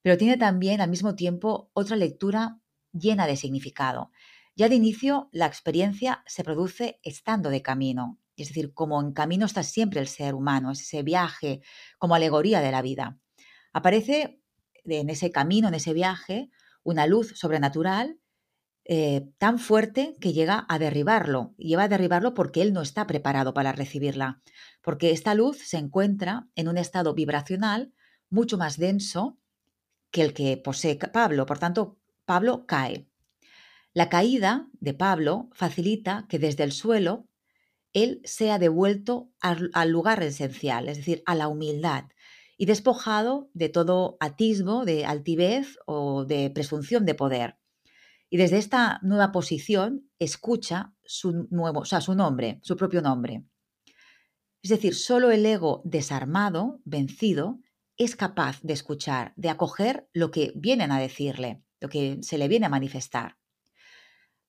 pero 0.01 0.17
tiene 0.17 0.37
también 0.37 0.81
al 0.81 0.89
mismo 0.89 1.13
tiempo 1.13 1.69
otra 1.73 1.95
lectura 1.95 2.59
llena 2.93 3.27
de 3.27 3.37
significado. 3.37 4.09
Ya 4.55 4.69
de 4.69 4.75
inicio, 4.75 5.29
la 5.31 5.45
experiencia 5.45 6.23
se 6.25 6.43
produce 6.43 6.99
estando 7.03 7.51
de 7.51 7.61
camino, 7.61 8.19
es 8.37 8.47
decir, 8.47 8.73
como 8.73 8.99
en 8.99 9.13
camino 9.13 9.45
está 9.45 9.61
siempre 9.61 9.99
el 9.99 10.07
ser 10.07 10.33
humano, 10.33 10.71
es 10.71 10.81
ese 10.81 11.03
viaje 11.03 11.61
como 11.99 12.15
alegoría 12.15 12.59
de 12.59 12.71
la 12.71 12.81
vida. 12.81 13.19
Aparece 13.71 14.41
en 14.83 15.11
ese 15.11 15.29
camino, 15.29 15.67
en 15.67 15.75
ese 15.75 15.93
viaje, 15.93 16.49
una 16.81 17.05
luz 17.05 17.33
sobrenatural 17.35 18.17
eh, 18.85 19.29
tan 19.37 19.59
fuerte 19.59 20.15
que 20.19 20.33
llega 20.33 20.65
a 20.67 20.77
derribarlo. 20.77 21.53
Lleva 21.57 21.83
a 21.83 21.87
derribarlo 21.87 22.33
porque 22.33 22.61
él 22.61 22.73
no 22.73 22.81
está 22.81 23.07
preparado 23.07 23.53
para 23.53 23.71
recibirla. 23.71 24.41
Porque 24.81 25.11
esta 25.11 25.35
luz 25.35 25.57
se 25.57 25.77
encuentra 25.77 26.47
en 26.55 26.67
un 26.67 26.77
estado 26.77 27.13
vibracional 27.13 27.93
mucho 28.29 28.57
más 28.57 28.77
denso 28.77 29.37
que 30.11 30.21
el 30.21 30.33
que 30.33 30.57
posee 30.57 30.97
Pablo. 30.97 31.45
Por 31.45 31.59
tanto, 31.59 31.97
Pablo 32.25 32.65
cae. 32.65 33.07
La 33.93 34.09
caída 34.09 34.67
de 34.73 34.93
Pablo 34.93 35.49
facilita 35.53 36.25
que 36.27 36.39
desde 36.39 36.63
el 36.63 36.71
suelo 36.71 37.27
él 37.93 38.21
sea 38.25 38.57
devuelto 38.57 39.31
al, 39.39 39.69
al 39.73 39.89
lugar 39.91 40.23
esencial, 40.23 40.89
es 40.89 40.97
decir, 40.97 41.21
a 41.25 41.35
la 41.35 41.47
humildad, 41.47 42.05
y 42.57 42.65
despojado 42.65 43.49
de 43.53 43.69
todo 43.69 44.17
atisbo 44.19 44.83
de 44.83 45.05
altivez 45.05 45.77
o 45.85 46.25
de 46.25 46.49
presunción 46.49 47.05
de 47.05 47.13
poder. 47.13 47.57
Y 48.33 48.37
desde 48.37 48.57
esta 48.57 48.99
nueva 49.03 49.31
posición 49.31 50.09
escucha 50.17 50.95
su, 51.03 51.47
nuevo, 51.51 51.81
o 51.81 51.85
sea, 51.85 52.01
su 52.01 52.15
nombre, 52.15 52.57
su 52.63 52.75
propio 52.75 52.99
nombre. 52.99 53.45
Es 54.63 54.71
decir, 54.71 54.95
solo 54.95 55.29
el 55.29 55.45
ego 55.45 55.83
desarmado, 55.85 56.81
vencido, 56.83 57.59
es 57.95 58.15
capaz 58.15 58.59
de 58.63 58.73
escuchar, 58.73 59.33
de 59.35 59.49
acoger 59.49 60.09
lo 60.13 60.31
que 60.31 60.51
vienen 60.55 60.91
a 60.91 60.97
decirle, 60.97 61.61
lo 61.79 61.89
que 61.89 62.23
se 62.23 62.39
le 62.39 62.47
viene 62.47 62.65
a 62.65 62.69
manifestar. 62.69 63.37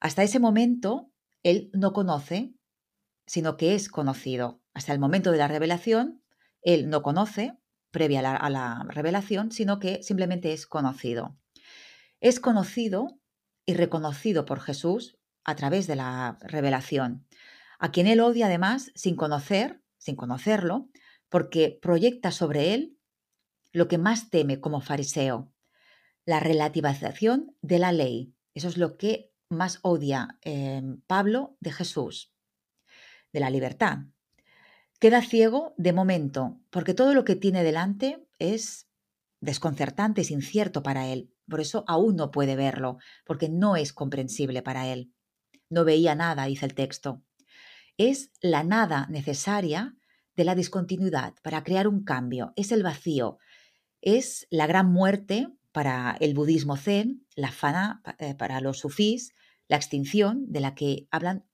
Hasta 0.01 0.23
ese 0.23 0.39
momento, 0.41 1.11
él 1.43 1.69
no 1.75 1.93
conoce, 1.93 2.55
sino 3.27 3.59
que 3.59 3.75
es 3.75 3.91
conocido. 3.91 4.63
Hasta 4.73 4.95
el 4.95 4.99
momento 4.99 5.31
de 5.31 5.37
la 5.37 5.49
revelación, 5.49 6.23
él 6.63 6.89
no 6.89 7.03
conoce, 7.03 7.59
previa 7.91 8.23
la, 8.23 8.35
a 8.35 8.49
la 8.49 8.87
revelación, 8.89 9.53
sino 9.53 9.79
que 9.79 10.03
simplemente 10.03 10.55
es 10.55 10.67
conocido. 10.67 11.37
Es 12.21 12.41
conocido 12.41 13.21
y 13.67 13.75
reconocido 13.75 14.45
por 14.45 14.61
Jesús 14.61 15.19
a 15.45 15.57
través 15.57 15.87
de 15.87 15.97
la 15.97 16.39
revelación, 16.41 17.27
a 17.79 17.91
quien 17.93 18.07
él 18.07 18.21
odia 18.21 18.47
además 18.47 18.93
sin 18.95 19.17
conocer, 19.17 19.83
sin 19.99 20.17
conocerlo, 20.17 20.89
porque 21.29 21.79
proyecta 21.81 22.31
sobre 22.31 22.75
él 22.75 22.99
lo 23.73 23.89
que 23.89 23.99
más 23.99 24.31
teme 24.31 24.61
como 24.61 24.81
fariseo, 24.81 25.53
la 26.25 26.41
relativización 26.41 27.57
de 27.61 27.79
la 27.79 27.93
ley. 27.93 28.35
Eso 28.55 28.69
es 28.69 28.79
lo 28.79 28.97
que 28.97 29.33
más 29.49 29.81
odia 29.83 30.39
eh, 30.43 30.83
Pablo 31.07 31.57
de 31.61 31.73
Jesús, 31.73 32.33
de 33.33 33.41
la 33.41 33.51
libertad. 33.51 33.99
Queda 35.01 35.23
ciego 35.23 35.75
de 35.77 35.93
momento, 35.93 36.61
porque 36.71 36.95
todo 36.95 37.15
lo 37.15 37.25
que 37.25 37.37
tiene 37.37 37.65
delante 37.65 38.27
es 38.39 38.89
desconcertante, 39.41 40.23
es 40.23 40.31
incierto 40.31 40.83
para 40.83 41.09
él. 41.09 41.34
Por 41.49 41.61
eso 41.61 41.85
aún 41.87 42.17
no 42.17 42.31
puede 42.31 42.57
verlo, 42.57 42.99
porque 43.25 43.49
no 43.49 43.77
es 43.77 43.93
comprensible 43.93 44.63
para 44.63 44.89
él. 44.89 45.13
No 45.69 45.85
veía 45.85 46.15
nada, 46.15 46.45
dice 46.47 46.67
el 46.67 46.75
texto. 46.75 47.23
Es 47.97 48.31
la 48.41 48.65
nada 48.65 49.07
necesaria 49.11 49.95
de 50.37 50.45
la 50.45 50.55
discontinuidad 50.55 51.35
para 51.43 51.63
crear 51.63 51.87
un 51.87 52.05
cambio. 52.05 52.53
Es 52.57 52.73
el 52.73 52.83
vacío. 52.83 53.39
Es 54.01 54.47
la 54.51 54.67
gran 54.67 54.93
muerte 54.93 55.49
para 55.73 56.17
el 56.21 56.35
budismo 56.35 56.77
zen, 56.77 57.27
la 57.35 57.51
fana 57.51 58.03
eh, 58.19 58.35
para 58.35 58.61
los 58.61 58.79
sufís, 58.79 59.33
la 59.69 59.77
extinción 59.77 60.45
de 60.53 60.61
la 60.61 60.75
que 60.75 61.09
hablan 61.11 61.45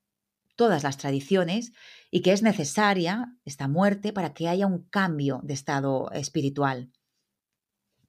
todas 0.56 0.82
las 0.82 0.98
tradiciones 0.98 1.72
y 2.10 2.20
que 2.20 2.32
es 2.32 2.42
necesaria 2.42 3.34
esta 3.46 3.66
muerte 3.66 4.12
para 4.12 4.34
que 4.34 4.48
haya 4.48 4.66
un 4.66 4.84
cambio 4.90 5.40
de 5.42 5.54
estado 5.54 6.10
espiritual. 6.12 6.90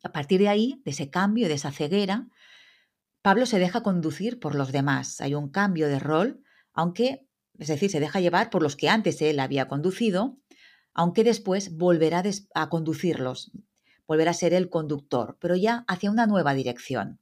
A 0.03 0.11
partir 0.11 0.39
de 0.39 0.49
ahí, 0.49 0.81
de 0.85 0.91
ese 0.91 1.09
cambio, 1.09 1.47
de 1.47 1.55
esa 1.55 1.71
ceguera, 1.71 2.27
Pablo 3.21 3.45
se 3.45 3.59
deja 3.59 3.83
conducir 3.83 4.39
por 4.39 4.55
los 4.55 4.71
demás. 4.71 5.21
Hay 5.21 5.35
un 5.35 5.49
cambio 5.49 5.87
de 5.87 5.99
rol, 5.99 6.43
aunque, 6.73 7.27
es 7.59 7.67
decir, 7.67 7.91
se 7.91 7.99
deja 7.99 8.19
llevar 8.19 8.49
por 8.49 8.63
los 8.63 8.75
que 8.75 8.89
antes 8.89 9.21
él 9.21 9.39
había 9.39 9.67
conducido, 9.67 10.37
aunque 10.93 11.23
después 11.23 11.77
volverá 11.77 12.23
a 12.55 12.69
conducirlos, 12.69 13.51
volverá 14.07 14.31
a 14.31 14.35
ser 14.35 14.53
el 14.53 14.69
conductor, 14.69 15.37
pero 15.39 15.55
ya 15.55 15.85
hacia 15.87 16.11
una 16.11 16.27
nueva 16.27 16.53
dirección. 16.53 17.19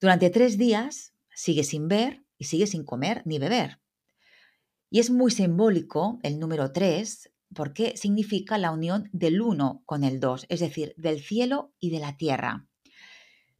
Durante 0.00 0.30
tres 0.30 0.58
días 0.58 1.14
sigue 1.34 1.64
sin 1.64 1.88
ver 1.88 2.24
y 2.38 2.44
sigue 2.44 2.66
sin 2.66 2.84
comer 2.84 3.22
ni 3.24 3.38
beber. 3.38 3.80
Y 4.90 5.00
es 5.00 5.10
muy 5.10 5.30
simbólico 5.30 6.18
el 6.22 6.38
número 6.38 6.72
tres, 6.72 7.30
porque 7.54 7.96
significa 7.96 8.58
la 8.58 8.70
unión 8.70 9.08
del 9.12 9.40
uno 9.40 9.82
con 9.86 10.04
el 10.04 10.20
dos, 10.20 10.46
es 10.48 10.60
decir, 10.60 10.94
del 10.96 11.20
cielo 11.20 11.72
y 11.80 11.90
de 11.90 12.00
la 12.00 12.16
tierra. 12.16 12.66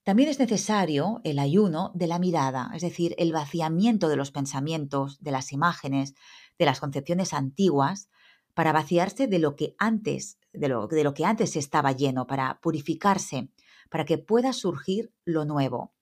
También 0.02 0.28
es 0.28 0.38
necesario 0.38 1.22
el 1.24 1.38
ayuno 1.38 1.90
de 1.94 2.06
la 2.06 2.18
mirada, 2.18 2.70
es 2.74 2.82
decir, 2.82 3.14
el 3.16 3.32
vaciamiento 3.32 4.08
de 4.08 4.16
los 4.16 4.30
pensamientos, 4.30 5.18
de 5.22 5.30
las 5.30 5.52
imágenes, 5.52 6.14
de 6.58 6.66
las 6.66 6.78
concepciones 6.78 7.32
antiguas, 7.32 8.10
para 8.52 8.72
vaciarse 8.72 9.26
de 9.26 9.38
lo 9.38 9.56
que 9.56 9.74
antes, 9.78 10.38
de 10.52 10.68
lo, 10.68 10.86
de 10.86 11.04
lo 11.04 11.14
que 11.14 11.24
antes 11.24 11.56
estaba 11.56 11.92
lleno, 11.92 12.26
para 12.26 12.60
purificarse, 12.60 13.48
para 13.88 14.04
que 14.04 14.18
pueda 14.18 14.52
surgir 14.52 15.12
lo 15.24 15.46
nuevo. 15.46 15.94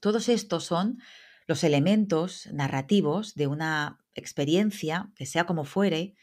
Todos 0.00 0.28
estos 0.28 0.64
son 0.64 0.98
los 1.46 1.64
elementos 1.64 2.48
narrativos 2.52 3.34
de 3.34 3.48
una 3.48 3.98
experiencia 4.14 5.12
que 5.14 5.26
sea 5.26 5.44
como 5.44 5.64
fuere, 5.64 6.14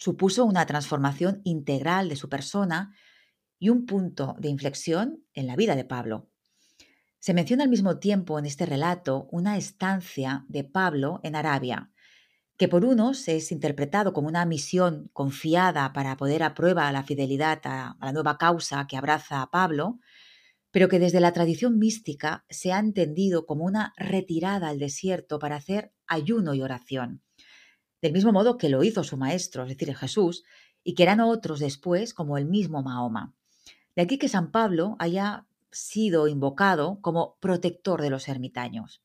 supuso 0.00 0.44
una 0.44 0.66
transformación 0.66 1.40
integral 1.44 2.08
de 2.08 2.16
su 2.16 2.28
persona 2.28 2.94
y 3.58 3.70
un 3.70 3.86
punto 3.86 4.36
de 4.38 4.48
inflexión 4.48 5.24
en 5.34 5.46
la 5.46 5.56
vida 5.56 5.76
de 5.76 5.84
Pablo. 5.84 6.28
Se 7.18 7.34
menciona 7.34 7.64
al 7.64 7.70
mismo 7.70 7.98
tiempo 7.98 8.38
en 8.38 8.46
este 8.46 8.64
relato 8.64 9.28
una 9.32 9.56
estancia 9.56 10.44
de 10.48 10.62
Pablo 10.62 11.20
en 11.24 11.34
Arabia, 11.34 11.90
que 12.56 12.68
por 12.68 12.84
unos 12.84 13.26
es 13.28 13.50
interpretado 13.50 14.12
como 14.12 14.28
una 14.28 14.44
misión 14.44 15.10
confiada 15.12 15.92
para 15.92 16.16
poder 16.16 16.42
a 16.42 16.54
prueba 16.54 16.90
la 16.92 17.02
fidelidad 17.02 17.60
a, 17.64 17.96
la 18.00 18.12
nueva 18.12 18.38
causa 18.38 18.86
que 18.86 18.96
abraza 18.96 19.42
a 19.42 19.50
Pablo, 19.50 19.98
pero 20.70 20.88
que 20.88 20.98
desde 20.98 21.20
la 21.20 21.32
tradición 21.32 21.78
mística 21.78 22.44
se 22.48 22.72
ha 22.72 22.78
entendido 22.78 23.46
como 23.46 23.64
una 23.64 23.94
retirada 23.96 24.68
al 24.68 24.78
desierto 24.78 25.38
para 25.38 25.56
hacer 25.56 25.92
ayuno 26.06 26.54
y 26.54 26.62
oración, 26.62 27.22
del 28.00 28.12
mismo 28.12 28.32
modo 28.32 28.58
que 28.58 28.68
lo 28.68 28.82
hizo 28.82 29.04
su 29.04 29.16
maestro, 29.16 29.64
es 29.64 29.70
decir, 29.70 29.94
Jesús, 29.96 30.44
y 30.84 30.94
que 30.94 31.02
eran 31.02 31.20
otros 31.20 31.60
después 31.60 32.14
como 32.14 32.38
el 32.38 32.46
mismo 32.46 32.82
Mahoma. 32.82 33.34
De 33.96 34.02
aquí 34.02 34.18
que 34.18 34.28
San 34.28 34.50
Pablo 34.50 34.96
haya 34.98 35.46
sido 35.70 36.28
invocado 36.28 37.00
como 37.00 37.36
protector 37.40 38.00
de 38.00 38.10
los 38.10 38.28
ermitaños. 38.28 39.02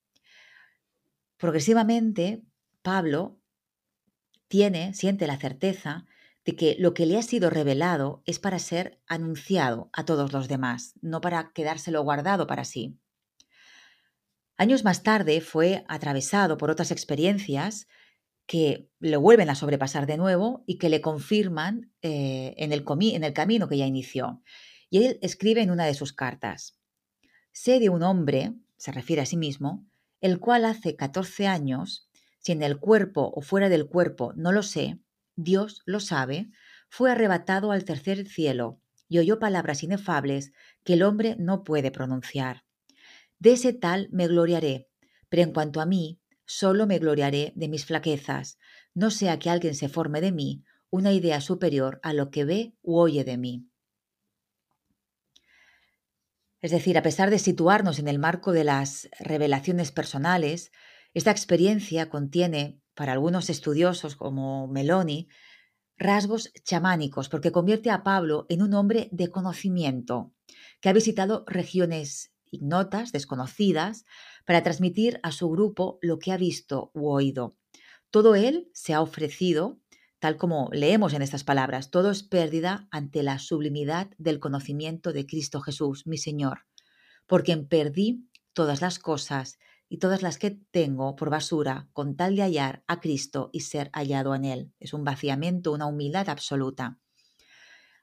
Progresivamente, 1.38 2.44
Pablo 2.82 3.40
tiene, 4.48 4.94
siente 4.94 5.28
la 5.28 5.38
certeza 5.38 6.06
de 6.46 6.56
que 6.56 6.76
lo 6.78 6.94
que 6.94 7.06
le 7.06 7.18
ha 7.18 7.22
sido 7.22 7.50
revelado 7.50 8.22
es 8.26 8.40
para 8.40 8.60
ser 8.60 9.02
anunciado 9.08 9.90
a 9.94 10.06
todos 10.06 10.34
los 10.34 10.48
demás, 10.48 10.94
no 11.02 11.22
para 11.22 11.52
quedárselo 11.54 12.04
guardado 12.04 12.48
para 12.48 12.66
sí. 12.66 13.00
Años 14.58 14.84
más 14.84 15.04
tarde 15.04 15.42
fue 15.42 15.84
atravesado 15.88 16.58
por 16.58 16.70
otras 16.70 16.92
experiencias 16.92 17.88
que 18.46 18.90
lo 19.00 19.22
vuelven 19.22 19.50
a 19.50 19.56
sobrepasar 19.56 20.06
de 20.06 20.18
nuevo 20.18 20.64
y 20.68 20.78
que 20.78 20.90
le 20.90 21.02
confirman 21.02 21.92
eh, 22.02 22.54
en, 22.58 22.74
el 22.74 22.84
en 22.88 23.24
el 23.24 23.34
camino 23.34 23.68
que 23.68 23.78
ya 23.78 23.86
inició. 23.86 24.42
Y 24.90 25.04
él 25.06 25.20
escribe 25.22 25.62
en 25.62 25.72
una 25.72 25.86
de 25.86 25.94
sus 25.94 26.14
cartas, 26.14 26.80
sé 27.52 27.80
de 27.80 27.90
un 27.90 28.04
hombre, 28.04 28.54
se 28.78 28.92
refiere 28.92 29.22
a 29.22 29.26
sí 29.26 29.38
mismo, 29.38 29.86
el 30.22 30.40
cual 30.40 30.66
hace 30.66 30.96
14 30.96 31.48
años, 31.48 32.10
si 32.40 32.52
en 32.52 32.64
el 32.64 32.80
cuerpo 32.80 33.32
o 33.36 33.42
fuera 33.42 33.70
del 33.70 33.88
cuerpo 33.88 34.34
no 34.36 34.52
lo 34.52 34.64
sé, 34.64 35.00
Dios 35.36 35.82
lo 35.86 36.00
sabe, 36.00 36.50
fue 36.90 37.12
arrebatado 37.12 37.72
al 37.72 37.86
tercer 37.86 38.28
cielo 38.28 38.80
y 39.08 39.20
oyó 39.20 39.40
palabras 39.40 39.84
inefables 39.84 40.54
que 40.84 40.94
el 40.94 41.04
hombre 41.04 41.36
no 41.40 41.64
puede 41.64 41.92
pronunciar. 41.92 42.64
De 43.40 43.54
ese 43.54 43.74
tal 43.74 44.10
me 44.12 44.28
gloriaré, 44.28 44.90
pero 45.30 45.44
en 45.44 45.54
cuanto 45.54 45.82
a 45.82 45.86
mí, 45.86 46.20
solo 46.54 46.86
me 46.86 47.00
gloriaré 47.00 47.52
de 47.56 47.68
mis 47.68 47.86
flaquezas, 47.86 48.60
no 48.94 49.10
sea 49.10 49.40
que 49.40 49.50
alguien 49.50 49.74
se 49.74 49.90
forme 49.90 50.22
de 50.22 50.32
mí 50.32 50.64
una 50.90 51.12
idea 51.12 51.42
superior 51.42 52.00
a 52.04 52.14
lo 52.14 52.30
que 52.30 52.46
ve 52.46 52.76
u 52.84 52.98
oye 52.98 53.24
de 53.24 53.38
mí. 53.38 53.68
Es 56.62 56.72
decir, 56.72 56.98
a 56.98 57.02
pesar 57.02 57.32
de 57.32 57.40
situarnos 57.40 57.98
en 57.98 58.08
el 58.08 58.20
marco 58.20 58.52
de 58.52 58.64
las 58.64 59.10
revelaciones 59.20 59.92
personales, 59.92 60.72
esta 61.14 61.32
experiencia 61.32 62.10
contiene, 62.10 62.80
para 62.94 63.14
algunos 63.14 63.50
estudiosos 63.50 64.16
como 64.16 64.68
Meloni, 64.68 65.28
rasgos 65.98 66.54
chamánicos, 66.64 67.28
porque 67.28 67.52
convierte 67.52 67.90
a 67.90 68.04
Pablo 68.04 68.46
en 68.50 68.62
un 68.62 68.76
hombre 68.76 69.10
de 69.12 69.30
conocimiento, 69.30 70.32
que 70.80 70.90
ha 70.90 70.94
visitado 70.94 71.44
regiones 71.48 72.32
ignotas, 72.52 73.12
desconocidas, 73.12 74.06
para 74.46 74.64
transmitir 74.64 75.20
a 75.24 75.32
su 75.32 75.50
grupo 75.50 76.00
lo 76.02 76.20
que 76.20 76.32
ha 76.32 76.38
visto 76.38 76.92
u 76.94 77.10
oído. 77.10 77.58
Todo 78.10 78.36
él 78.36 78.70
se 78.74 78.94
ha 78.94 79.02
ofrecido 79.02 79.80
tal 80.24 80.38
como 80.38 80.70
leemos 80.72 81.12
en 81.12 81.22
estas 81.22 81.44
palabras, 81.44 81.92
todo 81.92 82.10
es 82.10 82.24
pérdida 82.24 82.88
ante 82.92 83.24
la 83.24 83.40
sublimidad 83.40 84.10
del 84.18 84.40
conocimiento 84.40 85.12
de 85.12 85.26
Cristo 85.26 85.60
Jesús, 85.60 86.08
mi 86.08 86.18
Señor, 86.18 86.60
por 87.28 87.44
quien 87.44 87.68
perdí 87.68 88.30
todas 88.54 88.80
las 88.80 89.00
cosas 89.00 89.60
y 89.90 89.98
todas 89.98 90.22
las 90.22 90.38
que 90.38 90.52
tengo 90.72 91.18
por 91.18 91.30
basura 91.30 91.90
con 91.92 92.16
tal 92.16 92.38
de 92.38 92.44
hallar 92.44 92.86
a 92.88 93.02
Cristo 93.02 93.50
y 93.52 93.60
ser 93.60 93.90
hallado 93.92 94.34
en 94.34 94.46
Él. 94.46 94.72
Es 94.80 94.94
un 94.94 95.04
vaciamiento, 95.04 95.74
una 95.74 95.88
humildad 95.88 96.30
absoluta. 96.30 97.00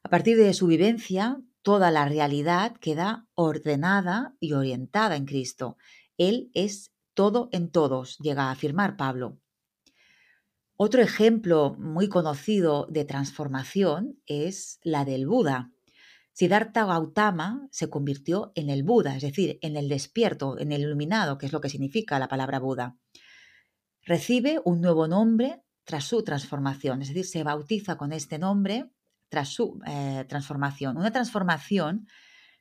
A 0.03 0.11
partir 0.11 0.37
de 0.37 0.53
su 0.53 0.67
vivencia, 0.67 1.41
toda 1.63 1.91
la 1.91 2.05
realidad 2.05 2.77
queda 2.83 3.29
ordenada 3.33 4.37
y 4.41 4.53
orientada 4.53 5.17
en 5.17 5.25
Cristo. 5.25 5.79
Él 6.21 6.51
es 6.53 6.93
todo 7.15 7.49
en 7.51 7.71
todos, 7.71 8.19
llega 8.19 8.45
a 8.45 8.51
afirmar 8.51 8.99
Pablo. 8.99 9.39
Otro 10.77 11.01
ejemplo 11.01 11.75
muy 11.79 12.11
conocido 12.11 12.87
de 12.91 13.07
transformación 13.07 14.21
es 14.27 14.81
la 14.83 15.07
del 15.07 15.27
Buda. 15.27 15.71
Siddhartha 16.35 16.85
Gautama 16.85 17.67
se 17.71 17.89
convirtió 17.89 18.53
en 18.55 18.69
el 18.69 18.83
Buda, 18.83 19.17
es 19.17 19.23
decir, 19.23 19.59
en 19.63 19.79
el 19.79 19.89
despierto, 19.89 20.59
en 20.59 20.73
el 20.73 20.83
iluminado, 20.83 21.39
que 21.39 21.47
es 21.47 21.53
lo 21.53 21.63
que 21.63 21.71
significa 21.71 22.19
la 22.19 22.29
palabra 22.29 22.59
Buda. 22.59 22.99
Recibe 24.03 24.61
un 24.67 24.83
nuevo 24.83 25.09
nombre 25.09 25.63
tras 25.85 26.05
su 26.05 26.23
transformación, 26.23 27.01
es 27.01 27.09
decir, 27.09 27.25
se 27.25 27.45
bautiza 27.45 27.97
con 27.97 28.13
este 28.13 28.39
nombre 28.39 28.91
tras 29.31 29.49
su 29.49 29.81
eh, 29.87 30.27
transformación. 30.29 30.99
Una 30.99 31.13
transformación 31.13 32.07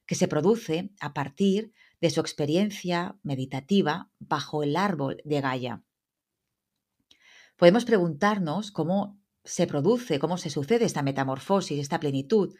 que 0.05 0.15
se 0.15 0.29
produce 0.29 0.91
a 1.01 1.13
partir 1.13 1.65
de 1.65 1.88
su 2.07 2.21
experiencia 2.21 3.17
meditativa 3.23 4.09
bajo 4.19 4.63
el 4.63 4.75
árbol 4.75 5.21
de 5.25 5.41
Gaia 5.41 5.83
podemos 7.59 7.83
preguntarnos 7.83 8.71
cómo 8.71 9.19
se 9.43 9.67
produce, 9.67 10.17
cómo 10.17 10.37
se 10.37 10.49
sucede 10.49 10.85
esta 10.85 11.03
metamorfosis, 11.03 11.79
esta 11.79 11.99
plenitud, 11.99 12.55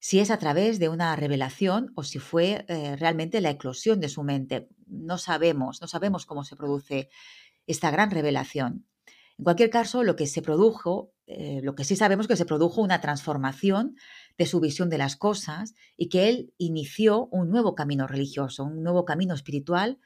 si 0.00 0.18
es 0.18 0.30
a 0.30 0.38
través 0.38 0.78
de 0.78 0.88
una 0.88 1.14
revelación 1.14 1.92
o 1.94 2.02
si 2.02 2.18
fue 2.18 2.64
eh, 2.68 2.96
realmente 2.96 3.40
la 3.40 3.50
eclosión 3.50 4.00
de 4.00 4.08
su 4.08 4.24
mente. 4.24 4.68
No 4.86 5.18
sabemos, 5.18 5.80
no 5.80 5.86
sabemos 5.86 6.26
cómo 6.26 6.42
se 6.42 6.56
produce 6.56 7.10
esta 7.66 7.90
gran 7.90 8.10
revelación. 8.10 8.86
En 9.38 9.44
cualquier 9.44 9.70
caso, 9.70 10.02
lo 10.02 10.16
que 10.16 10.26
se 10.26 10.42
produjo, 10.42 11.12
eh, 11.32 11.60
lo 11.62 11.76
que 11.76 11.84
sí 11.84 11.94
sabemos 11.94 12.24
es 12.24 12.28
que 12.28 12.36
se 12.36 12.44
produjo 12.44 12.80
una 12.80 13.00
transformación 13.00 13.94
de 14.36 14.46
su 14.46 14.58
visión 14.58 14.90
de 14.90 14.98
las 14.98 15.16
cosas 15.16 15.74
y 15.96 16.08
que 16.08 16.28
él 16.28 16.52
inició 16.58 17.26
un 17.26 17.50
nuevo 17.50 17.76
camino 17.76 18.06
religioso, 18.08 18.64
un 18.64 18.82
nuevo 18.82 19.04
camino 19.04 19.34
espiritual 19.34 19.98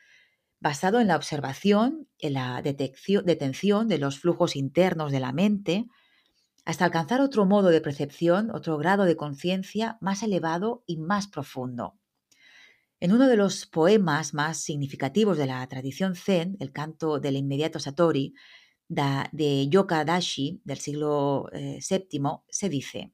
basado 0.61 1.01
en 1.01 1.09
la 1.09 1.17
observación, 1.17 2.09
en 2.19 2.35
la 2.35 2.63
detención 2.63 3.89
de 3.89 3.99
los 3.99 4.19
flujos 4.19 4.55
internos 4.55 5.13
de 5.13 5.21
la 5.21 5.33
mente, 5.33 5.87
hasta 6.65 6.85
alcanzar 6.85 7.21
otro 7.21 7.47
modo 7.47 7.69
de 7.69 7.81
percepción, 7.81 8.51
otro 8.51 8.77
grado 8.77 9.05
de 9.05 9.17
conciencia 9.17 9.99
más 10.01 10.23
elevado 10.23 10.83
y 10.87 10.99
más 10.99 11.27
profundo. 11.27 11.99
En 13.01 13.13
uno 13.13 13.29
de 13.29 13.37
los 13.37 13.67
poemas 13.67 14.33
más 14.35 14.59
significativos 14.59 15.37
de 15.37 15.47
la 15.47 15.67
tradición 15.69 16.17
zen, 16.17 16.57
el 16.61 16.73
canto 16.73 17.19
del 17.19 17.37
inmediato 17.37 17.79
Satori, 17.79 18.35
de 18.89 19.69
Yoka 19.69 20.05
Dashi 20.05 20.61
del 20.65 20.79
siglo 20.79 21.49
VII, 21.53 21.61
eh, 21.61 22.41
se 22.49 22.69
dice, 22.69 23.13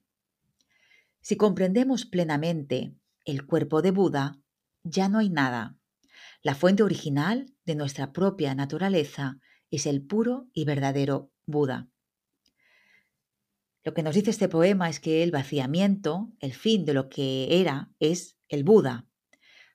Si 1.21 1.37
comprendemos 1.37 2.05
plenamente 2.05 2.95
el 3.25 3.45
cuerpo 3.45 3.81
de 3.81 3.91
Buda, 3.91 4.39
ya 4.83 5.09
no 5.09 5.19
hay 5.19 5.29
nada, 5.29 5.77
la 6.43 6.55
fuente 6.55 6.81
original 6.81 7.53
de 7.65 7.75
nuestra 7.75 8.13
propia 8.13 8.55
naturaleza 8.55 9.39
es 9.69 9.85
el 9.85 10.01
puro 10.01 10.47
y 10.53 10.65
verdadero 10.65 11.31
Buda. 11.45 11.87
Lo 13.83 13.93
que 13.93 14.01
nos 14.01 14.15
dice 14.15 14.31
este 14.31 14.49
poema 14.49 14.89
es 14.89 14.99
que 14.99 15.21
el 15.21 15.31
vaciamiento, 15.31 16.31
el 16.39 16.53
fin 16.53 16.83
de 16.83 16.95
lo 16.95 17.09
que 17.09 17.61
era, 17.61 17.91
es 17.99 18.37
el 18.47 18.63
Buda. 18.63 19.07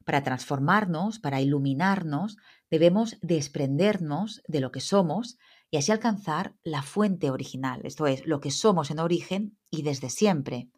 Para 0.04 0.24
transformarnos, 0.24 1.20
para 1.20 1.40
iluminarnos, 1.40 2.36
debemos 2.68 3.16
desprendernos 3.22 4.42
de 4.48 4.60
lo 4.60 4.72
que 4.72 4.80
somos 4.80 5.38
y 5.70 5.78
así 5.78 5.92
alcanzar 5.92 6.54
la 6.62 6.82
fuente 6.82 7.30
original, 7.30 7.80
esto 7.84 8.06
es, 8.06 8.26
lo 8.26 8.40
que 8.40 8.50
somos 8.50 8.90
en 8.90 8.98
origen 8.98 9.58
y 9.70 9.82
desde 9.82 10.10
siempre. 10.10 10.68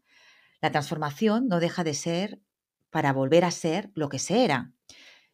La 0.60 0.72
transformación 0.72 1.48
no 1.48 1.60
deja 1.60 1.84
de 1.84 1.94
ser 1.94 2.40
para 2.90 3.12
volver 3.12 3.44
a 3.44 3.50
ser 3.50 3.90
lo 3.94 4.08
que 4.08 4.18
se 4.18 4.44
era 4.44 4.72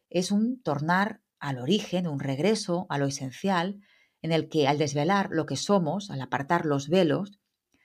es 0.09 0.31
un 0.31 0.61
tornar 0.61 1.21
al 1.39 1.59
origen, 1.59 2.07
un 2.07 2.19
regreso 2.19 2.85
a 2.89 2.97
lo 2.97 3.05
esencial, 3.05 3.81
en 4.21 4.31
el 4.31 4.47
que 4.49 4.67
al 4.67 4.77
desvelar 4.77 5.29
lo 5.31 5.45
que 5.45 5.57
somos, 5.57 6.09
al 6.09 6.21
apartar 6.21 6.65
los 6.65 6.87
velos, 6.87 7.39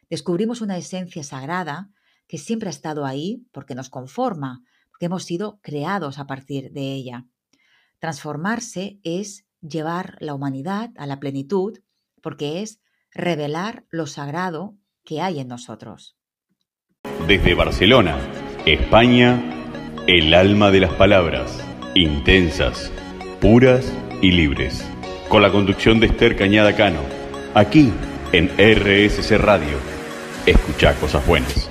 descubrimos 0.09 0.61
una 0.61 0.77
esencia 0.77 1.23
sagrada 1.23 1.91
que 2.27 2.39
siempre 2.39 2.69
ha 2.69 2.71
estado 2.71 3.05
ahí 3.05 3.47
porque 3.53 3.75
nos 3.75 3.91
conforma, 3.91 4.63
que 4.99 5.07
hemos 5.07 5.25
sido 5.25 5.59
creados 5.63 6.19
a 6.19 6.27
partir 6.27 6.71
de 6.73 6.95
ella. 6.95 7.27
Transformarse 7.99 9.01
es 9.03 9.47
llevar 9.61 10.17
la 10.21 10.35
humanidad 10.35 10.91
a 10.97 11.07
la 11.07 11.21
plenitud 11.21 11.79
porque 12.23 12.63
es 12.63 12.81
revelar 13.13 13.85
lo 13.91 14.07
sagrado 14.07 14.77
que 15.05 15.21
hay 15.21 15.41
en 15.41 15.49
nosotros. 15.49 16.17
Desde 17.27 17.55
Barcelona, 17.55 18.19
España, 18.67 19.43
el 20.07 20.35
alma 20.35 20.71
de 20.71 20.81
las 20.81 20.93
palabras, 20.95 21.65
intensas, 21.95 22.91
puras 23.41 23.93
y 24.21 24.33
libres. 24.33 24.85
Con 25.29 25.43
la 25.43 25.53
conducción 25.53 26.01
de 26.01 26.07
Esther 26.07 26.37
Cañada 26.37 26.75
Cano, 26.77 27.01
aquí 27.55 27.93
en 28.33 28.49
RSC 28.49 29.39
Radio. 29.39 29.79
Escucha 30.47 30.95
cosas 30.97 31.27
buenas. 31.27 31.71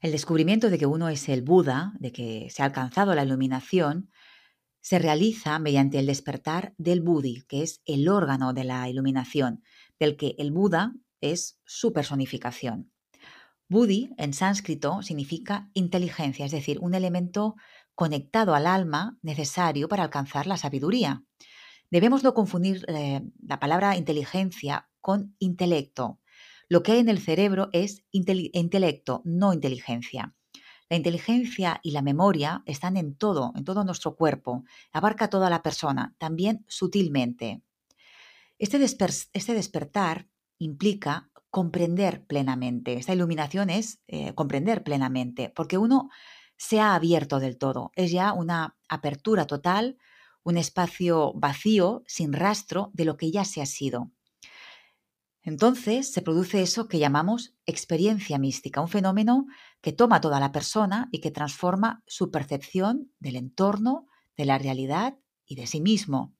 El 0.00 0.12
descubrimiento 0.12 0.70
de 0.70 0.78
que 0.78 0.86
uno 0.86 1.08
es 1.08 1.28
el 1.28 1.42
Buda, 1.42 1.92
de 1.98 2.12
que 2.12 2.48
se 2.50 2.62
ha 2.62 2.66
alcanzado 2.66 3.14
la 3.14 3.24
iluminación, 3.24 4.10
se 4.88 4.98
realiza 4.98 5.58
mediante 5.58 5.98
el 5.98 6.06
despertar 6.06 6.72
del 6.78 7.02
Budi, 7.02 7.42
que 7.46 7.62
es 7.62 7.82
el 7.84 8.08
órgano 8.08 8.54
de 8.54 8.64
la 8.64 8.88
iluminación, 8.88 9.62
del 10.00 10.16
que 10.16 10.34
el 10.38 10.50
Buda 10.50 10.94
es 11.20 11.60
su 11.66 11.92
personificación. 11.92 12.90
Budi 13.68 14.14
en 14.16 14.32
sánscrito 14.32 15.02
significa 15.02 15.68
inteligencia, 15.74 16.46
es 16.46 16.52
decir, 16.52 16.78
un 16.80 16.94
elemento 16.94 17.54
conectado 17.94 18.54
al 18.54 18.66
alma 18.66 19.18
necesario 19.20 19.90
para 19.90 20.04
alcanzar 20.04 20.46
la 20.46 20.56
sabiduría. 20.56 21.22
Debemos 21.90 22.24
no 22.24 22.32
confundir 22.32 22.86
eh, 22.88 23.20
la 23.46 23.60
palabra 23.60 23.94
inteligencia 23.94 24.88
con 25.02 25.36
intelecto. 25.38 26.18
Lo 26.70 26.82
que 26.82 26.92
hay 26.92 27.00
en 27.00 27.10
el 27.10 27.20
cerebro 27.20 27.68
es 27.74 28.06
intelecto, 28.10 29.20
no 29.26 29.52
inteligencia. 29.52 30.34
La 30.88 30.96
inteligencia 30.96 31.80
y 31.82 31.90
la 31.90 32.02
memoria 32.02 32.62
están 32.64 32.96
en 32.96 33.14
todo, 33.14 33.52
en 33.56 33.64
todo 33.64 33.84
nuestro 33.84 34.16
cuerpo, 34.16 34.64
abarca 34.92 35.28
toda 35.28 35.50
la 35.50 35.62
persona, 35.62 36.14
también 36.18 36.64
sutilmente. 36.66 37.62
Este, 38.58 38.82
este 38.82 39.54
despertar 39.54 40.28
implica 40.58 41.30
comprender 41.50 42.24
plenamente. 42.26 42.94
Esta 42.94 43.14
iluminación 43.14 43.70
es 43.70 44.00
eh, 44.06 44.34
comprender 44.34 44.82
plenamente, 44.82 45.52
porque 45.54 45.78
uno 45.78 46.10
se 46.56 46.80
ha 46.80 46.94
abierto 46.94 47.38
del 47.38 47.58
todo. 47.58 47.92
Es 47.94 48.10
ya 48.10 48.32
una 48.32 48.76
apertura 48.88 49.46
total, 49.46 49.98
un 50.42 50.56
espacio 50.56 51.32
vacío, 51.34 52.02
sin 52.06 52.32
rastro 52.32 52.90
de 52.94 53.04
lo 53.04 53.16
que 53.16 53.30
ya 53.30 53.44
se 53.44 53.60
ha 53.60 53.66
sido. 53.66 54.10
Entonces 55.42 56.12
se 56.12 56.22
produce 56.22 56.62
eso 56.62 56.88
que 56.88 56.98
llamamos 56.98 57.54
experiencia 57.64 58.38
mística, 58.38 58.80
un 58.80 58.88
fenómeno 58.88 59.46
que 59.80 59.92
toma 59.92 60.20
toda 60.20 60.40
la 60.40 60.52
persona 60.52 61.08
y 61.12 61.20
que 61.20 61.30
transforma 61.30 62.02
su 62.06 62.30
percepción 62.30 63.12
del 63.18 63.36
entorno, 63.36 64.06
de 64.36 64.44
la 64.44 64.58
realidad 64.58 65.18
y 65.46 65.56
de 65.56 65.66
sí 65.66 65.80
mismo. 65.80 66.34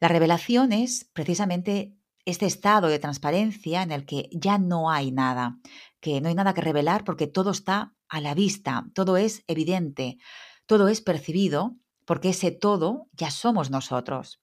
La 0.00 0.08
revelación 0.08 0.72
es 0.72 1.08
precisamente 1.12 1.96
este 2.24 2.46
estado 2.46 2.88
de 2.88 2.98
transparencia 2.98 3.82
en 3.82 3.92
el 3.92 4.06
que 4.06 4.28
ya 4.32 4.58
no 4.58 4.90
hay 4.90 5.12
nada, 5.12 5.58
que 6.00 6.20
no 6.20 6.28
hay 6.28 6.34
nada 6.34 6.54
que 6.54 6.62
revelar 6.62 7.04
porque 7.04 7.26
todo 7.26 7.50
está 7.50 7.94
a 8.08 8.20
la 8.20 8.34
vista, 8.34 8.86
todo 8.94 9.16
es 9.16 9.44
evidente, 9.46 10.18
todo 10.66 10.88
es 10.88 11.00
percibido 11.00 11.76
porque 12.04 12.30
ese 12.30 12.50
todo 12.50 13.08
ya 13.12 13.30
somos 13.30 13.70
nosotros. 13.70 14.42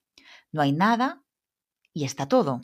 No 0.52 0.62
hay 0.62 0.72
nada 0.72 1.24
y 1.94 2.06
está 2.06 2.28
todo. 2.28 2.62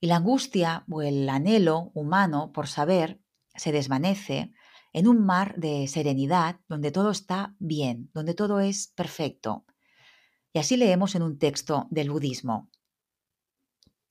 Y 0.00 0.06
la 0.06 0.16
angustia 0.16 0.84
o 0.90 1.02
el 1.02 1.28
anhelo 1.28 1.90
humano 1.94 2.52
por 2.52 2.68
saber 2.68 3.20
se 3.54 3.72
desvanece 3.72 4.52
en 4.92 5.06
un 5.06 5.24
mar 5.24 5.54
de 5.56 5.86
serenidad 5.88 6.60
donde 6.68 6.90
todo 6.90 7.10
está 7.10 7.54
bien, 7.58 8.10
donde 8.14 8.34
todo 8.34 8.60
es 8.60 8.88
perfecto. 8.88 9.66
Y 10.52 10.58
así 10.58 10.76
leemos 10.76 11.14
en 11.14 11.22
un 11.22 11.38
texto 11.38 11.86
del 11.90 12.10
budismo. 12.10 12.70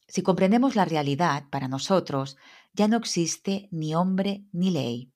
Si 0.08 0.22
comprendemos 0.22 0.76
la 0.76 0.86
realidad, 0.86 1.50
para 1.50 1.68
nosotros 1.68 2.38
ya 2.74 2.88
no 2.88 2.98
existe 2.98 3.68
ni 3.72 3.94
hombre 3.94 4.46
ni 4.52 4.72
ley. 4.72 5.12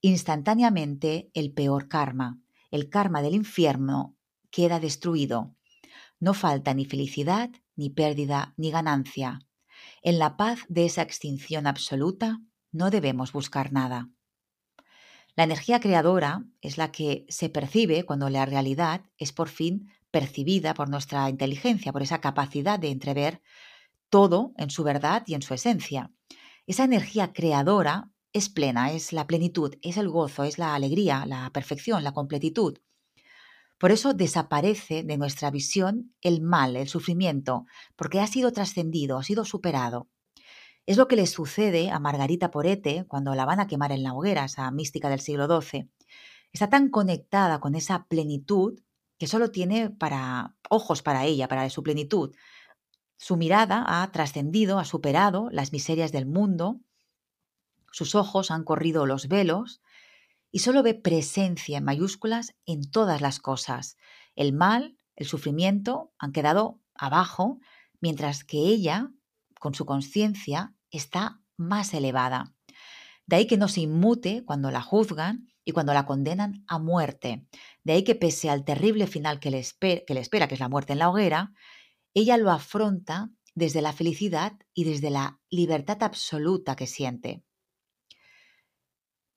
Instantáneamente 0.00 1.30
el 1.34 1.52
peor 1.52 1.88
karma, 1.88 2.40
el 2.70 2.88
karma 2.88 3.22
del 3.22 3.34
infierno, 3.34 4.16
queda 4.50 4.80
destruido. 4.80 5.54
No 6.18 6.32
falta 6.32 6.74
ni 6.74 6.86
felicidad, 6.86 7.50
ni 7.76 7.90
pérdida, 7.90 8.54
ni 8.56 8.70
ganancia. 8.70 9.45
En 10.06 10.20
la 10.20 10.36
paz 10.36 10.60
de 10.68 10.86
esa 10.86 11.02
extinción 11.02 11.66
absoluta 11.66 12.40
no 12.70 12.90
debemos 12.90 13.32
buscar 13.32 13.72
nada. 13.72 14.08
La 15.34 15.42
energía 15.42 15.80
creadora 15.80 16.44
es 16.60 16.78
la 16.78 16.92
que 16.92 17.26
se 17.28 17.48
percibe 17.48 18.04
cuando 18.04 18.30
la 18.30 18.46
realidad 18.46 19.00
es 19.18 19.32
por 19.32 19.48
fin 19.48 19.90
percibida 20.12 20.74
por 20.74 20.88
nuestra 20.88 21.28
inteligencia, 21.28 21.92
por 21.92 22.04
esa 22.04 22.20
capacidad 22.20 22.78
de 22.78 22.90
entrever 22.90 23.42
todo 24.08 24.52
en 24.58 24.70
su 24.70 24.84
verdad 24.84 25.24
y 25.26 25.34
en 25.34 25.42
su 25.42 25.54
esencia. 25.54 26.12
Esa 26.68 26.84
energía 26.84 27.32
creadora 27.32 28.12
es 28.32 28.48
plena, 28.48 28.92
es 28.92 29.12
la 29.12 29.26
plenitud, 29.26 29.74
es 29.82 29.96
el 29.96 30.08
gozo, 30.08 30.44
es 30.44 30.56
la 30.56 30.76
alegría, 30.76 31.26
la 31.26 31.50
perfección, 31.52 32.04
la 32.04 32.12
completitud. 32.12 32.78
Por 33.78 33.92
eso 33.92 34.14
desaparece 34.14 35.02
de 35.02 35.18
nuestra 35.18 35.50
visión 35.50 36.14
el 36.22 36.40
mal, 36.40 36.76
el 36.76 36.88
sufrimiento, 36.88 37.66
porque 37.94 38.20
ha 38.20 38.26
sido 38.26 38.52
trascendido, 38.52 39.18
ha 39.18 39.22
sido 39.22 39.44
superado. 39.44 40.08
Es 40.86 40.96
lo 40.96 41.08
que 41.08 41.16
le 41.16 41.26
sucede 41.26 41.90
a 41.90 41.98
Margarita 41.98 42.50
Porete 42.50 43.04
cuando 43.08 43.34
la 43.34 43.44
van 43.44 43.60
a 43.60 43.66
quemar 43.66 43.92
en 43.92 44.02
la 44.02 44.14
hoguera, 44.14 44.44
esa 44.44 44.70
mística 44.70 45.10
del 45.10 45.20
siglo 45.20 45.46
XII. 45.46 45.90
Está 46.52 46.70
tan 46.70 46.88
conectada 46.88 47.60
con 47.60 47.74
esa 47.74 48.06
plenitud 48.06 48.80
que 49.18 49.26
solo 49.26 49.50
tiene 49.50 49.90
para 49.90 50.54
ojos 50.70 51.02
para 51.02 51.24
ella, 51.24 51.48
para 51.48 51.68
su 51.70 51.82
plenitud. 51.82 52.34
Su 53.18 53.36
mirada 53.36 53.84
ha 53.86 54.10
trascendido, 54.12 54.78
ha 54.78 54.84
superado 54.84 55.48
las 55.50 55.72
miserias 55.72 56.12
del 56.12 56.26
mundo, 56.26 56.80
sus 57.90 58.14
ojos 58.14 58.50
han 58.50 58.62
corrido 58.62 59.06
los 59.06 59.26
velos 59.26 59.80
y 60.56 60.60
solo 60.60 60.82
ve 60.82 60.94
presencia 60.94 61.76
en 61.76 61.84
mayúsculas 61.84 62.54
en 62.64 62.90
todas 62.90 63.20
las 63.20 63.40
cosas. 63.40 63.98
El 64.36 64.54
mal, 64.54 64.96
el 65.14 65.26
sufrimiento 65.26 66.14
han 66.18 66.32
quedado 66.32 66.80
abajo, 66.94 67.58
mientras 68.00 68.42
que 68.42 68.56
ella, 68.56 69.10
con 69.60 69.74
su 69.74 69.84
conciencia, 69.84 70.74
está 70.90 71.42
más 71.58 71.92
elevada. 71.92 72.54
De 73.26 73.36
ahí 73.36 73.46
que 73.46 73.58
no 73.58 73.68
se 73.68 73.82
inmute 73.82 74.46
cuando 74.46 74.70
la 74.70 74.80
juzgan 74.80 75.46
y 75.62 75.72
cuando 75.72 75.92
la 75.92 76.06
condenan 76.06 76.64
a 76.68 76.78
muerte. 76.78 77.46
De 77.84 77.92
ahí 77.92 78.02
que 78.02 78.14
pese 78.14 78.48
al 78.48 78.64
terrible 78.64 79.06
final 79.06 79.40
que 79.40 79.50
le, 79.50 79.62
que 79.78 80.14
le 80.14 80.20
espera, 80.20 80.48
que 80.48 80.54
es 80.54 80.60
la 80.60 80.70
muerte 80.70 80.94
en 80.94 81.00
la 81.00 81.10
hoguera, 81.10 81.52
ella 82.14 82.38
lo 82.38 82.50
afronta 82.50 83.28
desde 83.54 83.82
la 83.82 83.92
felicidad 83.92 84.54
y 84.72 84.84
desde 84.84 85.10
la 85.10 85.38
libertad 85.50 86.02
absoluta 86.02 86.76
que 86.76 86.86
siente. 86.86 87.45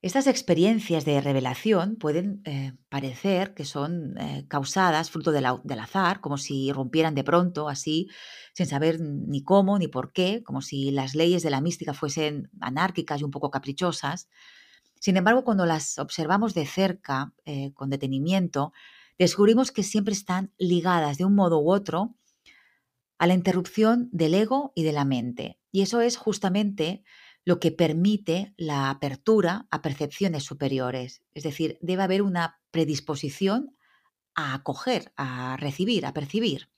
Estas 0.02 0.28
experiencias 0.28 1.04
de 1.04 1.20
revelación 1.20 1.98
pueden 1.98 2.42
eh, 2.46 2.72
parecer 2.88 3.54
que 3.54 3.66
son 3.66 4.18
eh, 4.18 4.46
causadas 4.48 5.12
fruto 5.12 5.34
del 5.34 5.80
azar, 5.80 6.22
como 6.22 6.38
si 6.38 6.72
rompieran 6.72 7.16
de 7.16 7.26
pronto, 7.26 7.68
así, 7.68 8.08
sin 8.54 8.66
saber 8.66 9.02
ni 9.02 9.44
cómo 9.44 9.78
ni 9.78 9.90
por 9.90 10.14
qué, 10.14 10.42
como 10.42 10.62
si 10.62 10.92
las 10.92 11.16
leyes 11.16 11.44
de 11.44 11.50
la 11.50 11.60
mística 11.60 11.94
fuesen 11.94 12.50
anárquicas 12.62 13.20
y 13.20 13.26
un 13.26 13.32
poco 13.32 13.52
caprichosas. 13.52 14.30
Sin 15.02 15.18
embargo, 15.18 15.44
cuando 15.44 15.66
las 15.66 16.00
observamos 16.00 16.54
de 16.54 16.66
cerca, 16.66 17.34
eh, 17.44 17.74
con 17.74 17.90
detenimiento, 17.90 18.72
descubrimos 19.18 19.74
que 19.74 19.84
siempre 19.84 20.14
están 20.14 20.54
ligadas 20.58 21.18
de 21.18 21.26
un 21.26 21.36
modo 21.36 21.60
u 21.60 21.74
otro 21.74 22.16
a 23.18 23.28
la 23.28 23.34
interrupción 23.34 24.08
del 24.14 24.34
ego 24.34 24.72
y 24.76 24.84
de 24.84 24.94
la 24.94 25.04
mente. 25.04 25.60
Y 25.74 25.82
eso 25.82 26.00
es 26.00 26.16
justamente 26.16 27.04
lo 27.46 27.60
que 27.60 27.72
permite 27.72 28.54
la 28.58 28.90
apertura 28.90 29.68
a 29.72 29.82
percepciones 29.82 30.44
superiores. 30.44 31.24
Es 31.34 31.44
decir, 31.44 31.78
debe 31.82 32.04
haber 32.04 32.22
una 32.22 32.60
predisposición 32.72 33.76
a 34.36 34.54
acoger, 34.54 35.12
a 35.18 35.58
recibir, 35.58 36.06
a 36.06 36.14
percibir. 36.14 36.70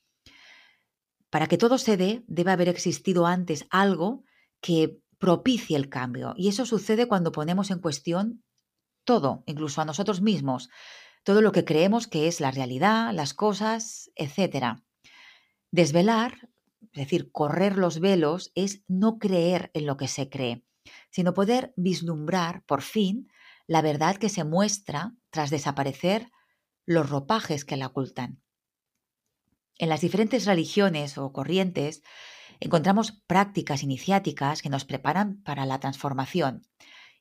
Para 1.30 1.48
que 1.48 1.58
todo 1.58 1.78
se 1.78 1.98
dé, 1.98 2.24
debe 2.28 2.52
haber 2.52 2.70
existido 2.70 3.26
antes 3.26 3.66
algo 3.70 4.24
que 4.60 5.00
propicie 5.18 5.78
el 5.78 5.90
cambio. 5.90 6.34
Y 6.36 6.50
eso 6.50 6.66
sucede 6.66 7.08
cuando 7.08 7.32
ponemos 7.32 7.72
en 7.72 7.80
cuestión 7.80 8.44
todo, 9.06 9.44
incluso 9.46 9.82
a 9.82 9.86
nosotros 9.86 10.22
mismos, 10.22 10.70
todo 11.24 11.42
lo 11.42 11.52
que 11.52 11.66
creemos 11.66 12.08
que 12.08 12.28
es 12.28 12.42
la 12.42 12.52
realidad, 12.52 13.14
las 13.14 13.34
cosas, 13.34 14.12
etc. 14.16 14.80
Desvelar 15.72 16.50
es 16.82 16.92
decir, 16.94 17.32
correr 17.32 17.78
los 17.78 18.00
velos 18.00 18.52
es 18.56 18.84
no 18.88 19.18
creer 19.18 19.72
en 19.74 19.86
lo 19.86 19.98
que 19.98 20.08
se 20.08 20.30
cree, 20.30 20.66
sino 21.10 21.34
poder 21.34 21.74
vislumbrar 21.78 22.64
por 22.66 22.82
fin 22.82 23.30
la 23.68 23.82
verdad 23.82 24.18
que 24.18 24.30
se 24.30 24.44
muestra 24.44 25.16
tras 25.30 25.50
desaparecer 25.50 26.30
los 26.86 27.10
ropajes 27.10 27.64
que 27.64 27.78
la 27.78 27.88
ocultan. 27.88 28.42
En 29.78 29.90
las 29.90 30.02
diferentes 30.02 30.46
religiones 30.46 31.18
o 31.18 31.32
corrientes 31.32 32.04
encontramos 32.60 33.24
prácticas 33.28 33.84
iniciáticas 33.84 34.62
que 34.62 34.70
nos 34.70 34.86
preparan 34.86 35.42
para 35.44 35.66
la 35.66 35.80
transformación 35.80 36.68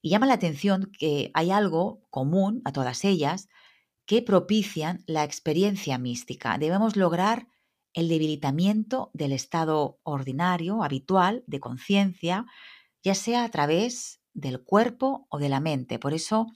Y 0.03 0.11
llama 0.11 0.27
la 0.27 0.35
atención 0.35 0.91
que 0.99 1.31
hay 1.35 1.51
algo 1.51 2.03
común 2.11 2.63
a 2.65 2.73
todas 2.73 3.05
ellas 3.05 3.49
que 4.07 4.23
propician 4.23 5.05
la 5.07 5.25
experiencia 5.25 5.99
mística. 5.99 6.59
Debemos 6.59 6.97
lograr 6.97 7.47
el 7.95 8.09
debilitamiento 8.09 9.11
del 9.15 9.33
estado 9.33 9.99
ordinario, 10.03 10.83
habitual, 10.83 11.45
de 11.47 11.61
conciencia, 11.61 12.47
ya 13.03 13.15
sea 13.15 13.45
a 13.45 13.49
través 13.51 14.21
del 14.33 14.63
cuerpo 14.63 15.27
o 15.31 15.39
de 15.39 15.49
la 15.49 15.61
mente. 15.61 15.99
Por 15.99 16.15
eso, 16.15 16.47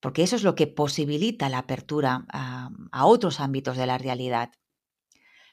porque 0.00 0.22
eso 0.22 0.36
es 0.36 0.42
lo 0.42 0.54
que 0.54 0.66
posibilita 0.66 1.48
la 1.48 1.58
apertura 1.58 2.24
a, 2.28 2.70
otros 3.06 3.40
ámbitos 3.40 3.76
de 3.76 3.86
la 3.86 3.98
realidad. 3.98 4.50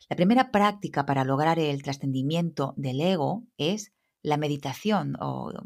La 0.10 0.16
primera 0.16 0.52
práctica 0.52 1.06
para 1.06 1.24
lograr 1.24 1.60
el 1.60 1.84
trascendimiento 1.84 2.74
del 2.78 3.02
ego 3.02 3.44
es 3.58 3.94
la 4.22 4.38
meditación 4.38 5.16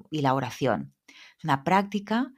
y 0.10 0.22
la 0.22 0.34
oración. 0.34 0.94
Es 1.38 1.44
una 1.44 1.64
práctica 1.64 2.34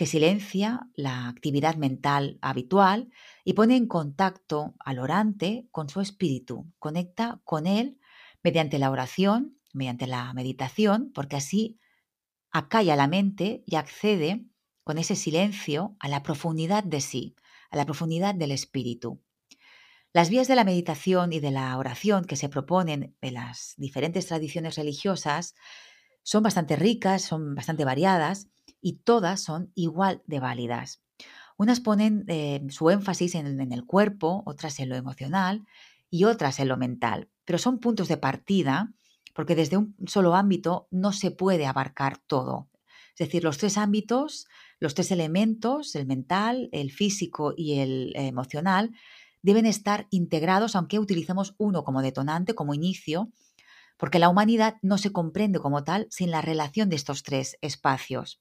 que 0.00 0.06
silencia 0.06 0.88
la 0.94 1.28
actividad 1.28 1.76
mental 1.76 2.38
habitual 2.40 3.10
y 3.44 3.52
pone 3.52 3.76
en 3.76 3.86
contacto 3.86 4.74
al 4.78 4.98
orante 4.98 5.68
con 5.72 5.90
su 5.90 6.00
espíritu, 6.00 6.72
conecta 6.78 7.42
con 7.44 7.66
él 7.66 7.98
mediante 8.42 8.78
la 8.78 8.90
oración, 8.90 9.58
mediante 9.74 10.06
la 10.06 10.32
meditación, 10.32 11.12
porque 11.12 11.36
así 11.36 11.78
acalla 12.50 12.96
la 12.96 13.08
mente 13.08 13.62
y 13.66 13.76
accede 13.76 14.46
con 14.84 14.96
ese 14.96 15.16
silencio 15.16 15.96
a 16.00 16.08
la 16.08 16.22
profundidad 16.22 16.82
de 16.82 17.02
sí, 17.02 17.36
a 17.70 17.76
la 17.76 17.84
profundidad 17.84 18.34
del 18.34 18.52
espíritu. 18.52 19.20
Las 20.14 20.30
vías 20.30 20.48
de 20.48 20.54
la 20.54 20.64
meditación 20.64 21.34
y 21.34 21.40
de 21.40 21.50
la 21.50 21.76
oración 21.76 22.24
que 22.24 22.36
se 22.36 22.48
proponen 22.48 23.18
en 23.20 23.34
las 23.34 23.74
diferentes 23.76 24.28
tradiciones 24.28 24.76
religiosas 24.76 25.54
son 26.22 26.42
bastante 26.42 26.76
ricas, 26.76 27.22
son 27.22 27.54
bastante 27.54 27.84
variadas 27.84 28.48
y 28.80 28.94
todas 29.04 29.42
son 29.42 29.72
igual 29.74 30.22
de 30.26 30.40
válidas. 30.40 31.02
Unas 31.56 31.80
ponen 31.80 32.24
eh, 32.28 32.62
su 32.70 32.90
énfasis 32.90 33.34
en, 33.34 33.60
en 33.60 33.72
el 33.72 33.84
cuerpo, 33.84 34.42
otras 34.46 34.80
en 34.80 34.88
lo 34.88 34.96
emocional 34.96 35.66
y 36.08 36.24
otras 36.24 36.58
en 36.60 36.68
lo 36.68 36.76
mental, 36.76 37.28
pero 37.44 37.58
son 37.58 37.78
puntos 37.78 38.08
de 38.08 38.16
partida 38.16 38.92
porque 39.34 39.54
desde 39.54 39.76
un 39.76 39.94
solo 40.06 40.34
ámbito 40.34 40.88
no 40.90 41.12
se 41.12 41.30
puede 41.30 41.66
abarcar 41.66 42.18
todo. 42.18 42.68
Es 43.10 43.26
decir, 43.26 43.44
los 43.44 43.58
tres 43.58 43.76
ámbitos, 43.76 44.46
los 44.78 44.94
tres 44.94 45.10
elementos, 45.10 45.94
el 45.94 46.06
mental, 46.06 46.68
el 46.72 46.90
físico 46.90 47.54
y 47.56 47.80
el 47.80 48.12
emocional, 48.16 48.92
deben 49.42 49.66
estar 49.66 50.06
integrados, 50.10 50.76
aunque 50.76 50.98
utilicemos 50.98 51.54
uno 51.58 51.84
como 51.84 52.02
detonante, 52.02 52.54
como 52.54 52.74
inicio, 52.74 53.30
porque 54.00 54.18
la 54.18 54.30
humanidad 54.30 54.78
no 54.80 54.96
se 54.96 55.12
comprende 55.12 55.60
como 55.60 55.84
tal 55.84 56.06
sin 56.10 56.30
la 56.30 56.40
relación 56.40 56.88
de 56.88 56.96
estos 56.96 57.22
tres 57.22 57.58
espacios. 57.60 58.40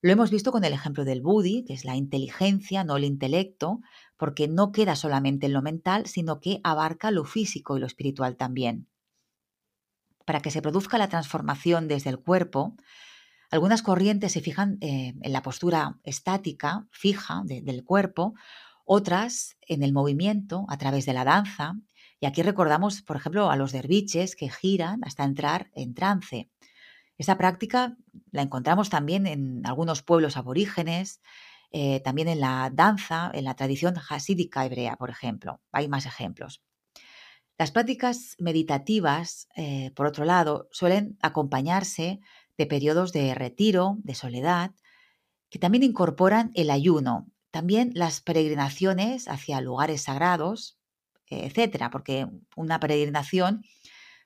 Lo 0.00 0.12
hemos 0.12 0.30
visto 0.30 0.52
con 0.52 0.62
el 0.62 0.72
ejemplo 0.72 1.04
del 1.04 1.20
Budi, 1.20 1.64
que 1.64 1.74
es 1.74 1.84
la 1.84 1.96
inteligencia, 1.96 2.84
no 2.84 2.96
el 2.96 3.02
intelecto, 3.02 3.80
porque 4.16 4.46
no 4.46 4.70
queda 4.70 4.94
solamente 4.94 5.46
en 5.46 5.52
lo 5.54 5.62
mental, 5.62 6.06
sino 6.06 6.38
que 6.38 6.60
abarca 6.62 7.10
lo 7.10 7.24
físico 7.24 7.76
y 7.76 7.80
lo 7.80 7.86
espiritual 7.86 8.36
también. 8.36 8.86
Para 10.24 10.40
que 10.40 10.52
se 10.52 10.62
produzca 10.62 10.96
la 10.96 11.08
transformación 11.08 11.88
desde 11.88 12.10
el 12.10 12.20
cuerpo, 12.20 12.76
algunas 13.50 13.82
corrientes 13.82 14.30
se 14.30 14.40
fijan 14.40 14.78
eh, 14.80 15.14
en 15.20 15.32
la 15.32 15.42
postura 15.42 15.98
estática, 16.04 16.86
fija 16.92 17.42
del 17.44 17.82
cuerpo, 17.82 18.34
otras 18.84 19.56
en 19.66 19.82
el 19.82 19.92
movimiento 19.92 20.66
a 20.68 20.78
través 20.78 21.04
de 21.04 21.14
la 21.14 21.24
danza. 21.24 21.74
Y 22.20 22.26
aquí 22.26 22.42
recordamos, 22.42 23.02
por 23.02 23.16
ejemplo, 23.16 23.50
a 23.50 23.56
los 23.56 23.72
derviches 23.72 24.34
que 24.34 24.50
giran 24.50 25.00
hasta 25.04 25.24
entrar 25.24 25.70
en 25.74 25.94
trance. 25.94 26.50
Esta 27.16 27.36
práctica 27.36 27.96
la 28.30 28.42
encontramos 28.42 28.90
también 28.90 29.26
en 29.26 29.66
algunos 29.66 30.02
pueblos 30.02 30.36
aborígenes, 30.36 31.20
eh, 31.70 32.00
también 32.00 32.28
en 32.28 32.40
la 32.40 32.70
danza, 32.72 33.30
en 33.34 33.44
la 33.44 33.54
tradición 33.54 33.94
hasídica 34.08 34.64
hebrea, 34.64 34.96
por 34.96 35.10
ejemplo. 35.10 35.60
Hay 35.72 35.88
más 35.88 36.06
ejemplos. 36.06 36.62
Las 37.58 37.72
prácticas 37.72 38.36
meditativas, 38.38 39.48
eh, 39.56 39.90
por 39.96 40.06
otro 40.06 40.24
lado, 40.24 40.68
suelen 40.70 41.18
acompañarse 41.20 42.20
de 42.56 42.66
periodos 42.66 43.12
de 43.12 43.34
retiro, 43.34 43.96
de 43.98 44.14
soledad, 44.14 44.70
que 45.50 45.58
también 45.58 45.82
incorporan 45.82 46.52
el 46.54 46.70
ayuno, 46.70 47.26
también 47.50 47.90
las 47.94 48.20
peregrinaciones 48.20 49.26
hacia 49.26 49.60
lugares 49.60 50.02
sagrados, 50.02 50.77
etcétera, 51.30 51.90
porque 51.90 52.26
una 52.56 52.80
peregrinación 52.80 53.62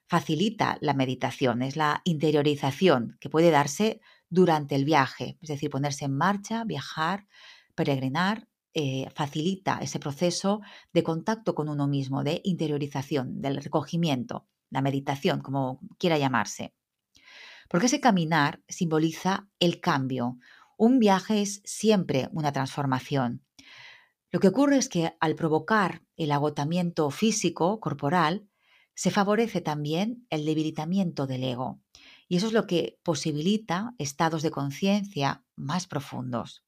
facilita 0.06 0.78
la 0.80 0.94
meditación, 0.94 1.62
es 1.62 1.76
la 1.76 2.02
interiorización 2.04 3.16
que 3.20 3.30
puede 3.30 3.50
darse 3.50 4.00
durante 4.28 4.74
el 4.74 4.84
viaje, 4.84 5.38
es 5.40 5.48
decir, 5.48 5.70
ponerse 5.70 6.04
en 6.04 6.16
marcha, 6.16 6.64
viajar, 6.64 7.26
peregrinar, 7.74 8.48
eh, 8.74 9.08
facilita 9.14 9.78
ese 9.82 9.98
proceso 9.98 10.62
de 10.92 11.02
contacto 11.02 11.54
con 11.54 11.68
uno 11.68 11.86
mismo, 11.88 12.24
de 12.24 12.40
interiorización, 12.44 13.42
del 13.42 13.62
recogimiento, 13.62 14.46
la 14.70 14.80
meditación, 14.80 15.40
como 15.40 15.80
quiera 15.98 16.16
llamarse. 16.16 16.74
Porque 17.68 17.86
ese 17.86 18.00
caminar 18.00 18.62
simboliza 18.68 19.48
el 19.60 19.80
cambio. 19.80 20.38
Un 20.78 20.98
viaje 20.98 21.42
es 21.42 21.60
siempre 21.64 22.28
una 22.32 22.52
transformación. 22.52 23.42
Lo 24.32 24.40
que 24.40 24.48
ocurre 24.48 24.78
es 24.78 24.88
que 24.88 25.14
al 25.20 25.34
provocar 25.34 26.02
el 26.16 26.32
agotamiento 26.32 27.10
físico, 27.10 27.78
corporal, 27.80 28.48
se 28.94 29.10
favorece 29.10 29.60
también 29.60 30.26
el 30.30 30.46
debilitamiento 30.46 31.26
del 31.26 31.44
ego. 31.44 31.80
Y 32.28 32.36
eso 32.36 32.46
es 32.46 32.54
lo 32.54 32.66
que 32.66 32.98
posibilita 33.02 33.94
estados 33.98 34.42
de 34.42 34.50
conciencia 34.50 35.44
más 35.54 35.86
profundos. 35.86 36.64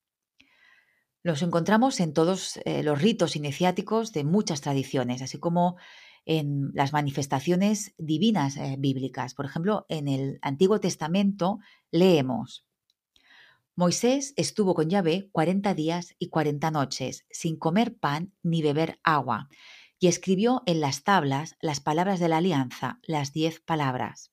Los 1.22 1.40
encontramos 1.40 2.00
en 2.00 2.12
todos 2.12 2.59
eh, 2.66 2.83
los 2.83 3.00
ritos 3.00 3.35
iniciáticos 3.35 4.12
de 4.12 4.24
muchas 4.24 4.61
tradiciones, 4.61 5.22
así 5.22 5.38
como 5.38 5.77
en 6.27 6.70
las 6.74 6.92
manifestaciones 6.92 7.94
divinas 7.96 8.59
eh, 8.59 8.77
bíblicas. 8.79 9.33
Por 9.33 9.46
ejemplo, 9.46 9.87
en 9.88 10.09
el 10.09 10.38
Antiguo 10.42 10.81
Testamento 10.81 11.61
leemos, 11.90 12.66
Moisés 13.77 14.35
estuvo 14.37 14.73
con 14.75 14.89
Yahvé 14.89 15.29
40 15.33 15.75
días 15.75 16.15
y 16.21 16.29
40 16.29 16.71
noches, 16.71 17.27
sin 17.29 17.57
comer 17.57 17.97
pan 17.97 18.33
ni 18.45 18.63
beber 18.63 19.01
agua, 19.03 19.49
y 19.99 20.07
escribió 20.07 20.63
en 20.67 20.81
las 20.81 21.03
tablas 21.03 21.57
las 21.61 21.81
palabras 21.81 22.21
de 22.21 22.29
la 22.29 22.37
alianza, 22.37 23.01
las 23.03 23.33
diez 23.33 23.59
palabras. 23.59 24.31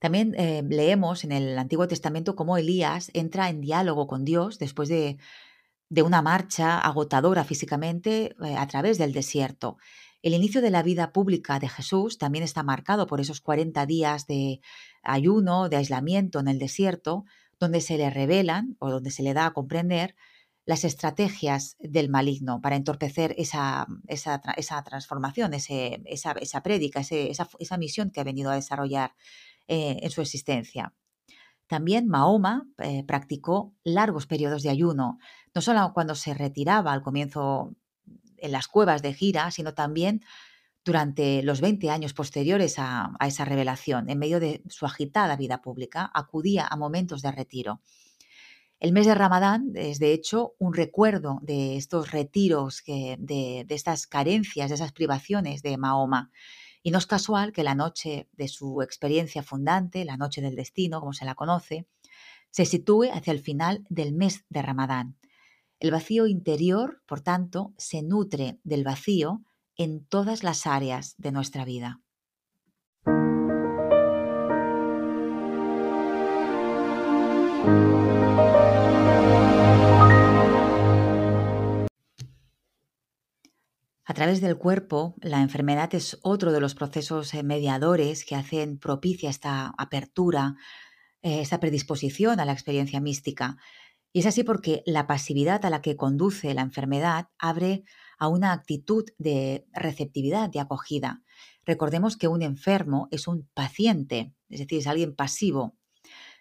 También 0.00 0.34
eh, 0.36 0.64
leemos 0.68 1.22
en 1.22 1.30
el 1.30 1.56
Antiguo 1.56 1.86
Testamento 1.86 2.34
cómo 2.34 2.56
Elías 2.56 3.12
entra 3.14 3.48
en 3.48 3.60
diálogo 3.60 4.08
con 4.08 4.24
Dios 4.24 4.58
después 4.58 4.88
de, 4.88 5.18
una 6.02 6.22
marcha 6.22 6.80
agotadora 6.80 7.44
físicamente 7.44 8.34
eh, 8.44 8.56
a 8.56 8.66
través 8.66 8.98
del 8.98 9.12
desierto. 9.12 9.76
El 10.22 10.34
inicio 10.34 10.60
de 10.60 10.70
la 10.70 10.82
vida 10.82 11.12
pública 11.12 11.60
de 11.60 11.68
Jesús 11.68 12.18
también 12.18 12.42
está 12.42 12.64
marcado 12.64 13.06
por 13.06 13.20
esos 13.20 13.40
40 13.40 13.86
días 13.86 14.26
de 14.26 14.60
ayuno, 15.02 15.68
de 15.68 15.76
aislamiento 15.76 16.40
en 16.40 16.48
el 16.48 16.58
desierto, 16.58 17.26
donde 17.58 17.80
se 17.80 17.96
le 17.96 18.10
revelan 18.10 18.76
o 18.78 18.90
donde 18.90 19.10
se 19.10 19.22
le 19.22 19.34
da 19.34 19.46
a 19.46 19.52
comprender 19.52 20.14
las 20.66 20.84
estrategias 20.84 21.76
del 21.78 22.08
maligno 22.08 22.60
para 22.60 22.76
entorpecer 22.76 23.34
esa, 23.36 23.86
esa, 24.06 24.40
transformación, 24.82 25.52
esa, 25.52 26.32
esa 26.32 26.62
prédica, 26.62 27.00
esa, 27.00 27.76
misión 27.76 28.10
que 28.10 28.20
ha 28.20 28.24
venido 28.24 28.50
a 28.50 28.54
desarrollar 28.54 29.14
eh, 29.68 29.98
en 30.00 30.10
su 30.10 30.22
existencia. 30.22 30.94
También 31.66 32.08
Mahoma 32.08 32.66
eh, 32.78 33.04
practicó 33.06 33.74
largos 33.84 34.26
periodos 34.26 34.62
de 34.62 34.70
ayuno, 34.70 35.18
no 35.54 35.60
solo 35.60 35.92
cuando 35.94 36.14
se 36.14 36.34
retiraba 36.34 36.92
al 36.92 37.02
comienzo 37.02 37.74
en 38.36 38.52
las 38.52 38.68
cuevas 38.68 39.02
de 39.02 39.14
Gira, 39.14 39.50
sino 39.50 39.74
también 39.74 40.22
durante 40.84 41.42
los 41.42 41.60
20 41.60 41.90
años 41.90 42.12
posteriores 42.12 42.74
a, 42.78 43.12
esa 43.26 43.44
revelación, 43.44 44.10
en 44.10 44.18
medio 44.18 44.38
de 44.38 44.62
su 44.68 44.84
agitada 44.84 45.36
vida 45.36 45.62
pública, 45.62 46.10
acudía 46.12 46.66
a 46.66 46.76
momentos 46.76 47.22
de 47.22 47.32
retiro. 47.32 47.80
El 48.80 48.92
mes 48.92 49.06
de 49.06 49.14
Ramadán 49.14 49.72
es, 49.74 49.98
de 49.98 50.12
hecho, 50.12 50.54
un 50.58 50.74
recuerdo 50.74 51.38
de 51.40 51.76
estos 51.76 52.10
retiros, 52.10 52.82
de, 52.84 53.64
estas 53.70 54.06
carencias, 54.06 54.68
de 54.68 54.74
esas 54.74 54.92
privaciones 54.92 55.62
de 55.62 55.78
Mahoma. 55.78 56.30
Y 56.82 56.90
no 56.90 56.98
es 56.98 57.06
casual 57.06 57.52
que 57.52 57.64
la 57.64 57.74
noche 57.74 58.28
de 58.32 58.48
su 58.48 58.82
experiencia 58.82 59.42
fundante, 59.42 60.04
la 60.04 60.18
noche 60.18 60.42
del 60.42 60.54
destino, 60.54 61.00
como 61.00 61.14
se 61.14 61.24
la 61.24 61.34
conoce, 61.34 61.86
se 62.50 62.66
sitúe 62.66 63.04
hacia 63.10 63.32
el 63.32 63.40
final 63.40 63.86
del 63.88 64.12
mes 64.12 64.44
de 64.50 64.60
Ramadán. 64.60 65.16
El 65.80 65.90
vacío 65.90 66.26
interior, 66.26 67.02
por 67.06 67.22
tanto, 67.22 67.72
se 67.78 68.02
nutre 68.02 68.58
del 68.64 68.84
vacío 68.84 69.42
en 69.76 70.04
todas 70.06 70.42
las 70.42 70.66
áreas 70.66 71.14
de 71.18 71.32
nuestra 71.32 71.64
vida. 71.64 72.00
A 84.06 84.12
través 84.14 84.40
del 84.40 84.58
cuerpo, 84.58 85.16
la 85.20 85.40
enfermedad 85.40 85.92
es 85.94 86.18
otro 86.22 86.52
de 86.52 86.60
los 86.60 86.74
procesos 86.74 87.34
eh, 87.34 87.42
mediadores 87.42 88.24
que 88.24 88.36
hacen 88.36 88.78
propicia 88.78 89.30
esta 89.30 89.72
apertura 89.76 90.56
eh, 91.24 91.40
esa 91.40 91.58
predisposición 91.58 92.38
a 92.38 92.44
la 92.44 92.52
experiencia 92.52 93.00
mística. 93.00 93.56
Y 94.12 94.20
es 94.20 94.26
así 94.26 94.44
porque 94.44 94.82
la 94.84 95.06
pasividad 95.06 95.64
a 95.64 95.70
la 95.70 95.80
que 95.80 95.96
conduce 95.96 96.52
la 96.52 96.60
enfermedad 96.60 97.30
abre 97.38 97.84
a 98.18 98.28
una 98.28 98.52
actitud 98.52 99.04
de 99.18 99.66
receptividad, 99.72 100.50
de 100.50 100.60
acogida. 100.60 101.22
Recordemos 101.64 102.16
que 102.16 102.28
un 102.28 102.42
enfermo 102.42 103.08
es 103.10 103.26
un 103.26 103.48
paciente, 103.54 104.34
es 104.48 104.60
decir, 104.60 104.78
es 104.78 104.86
alguien 104.86 105.14
pasivo. 105.14 105.76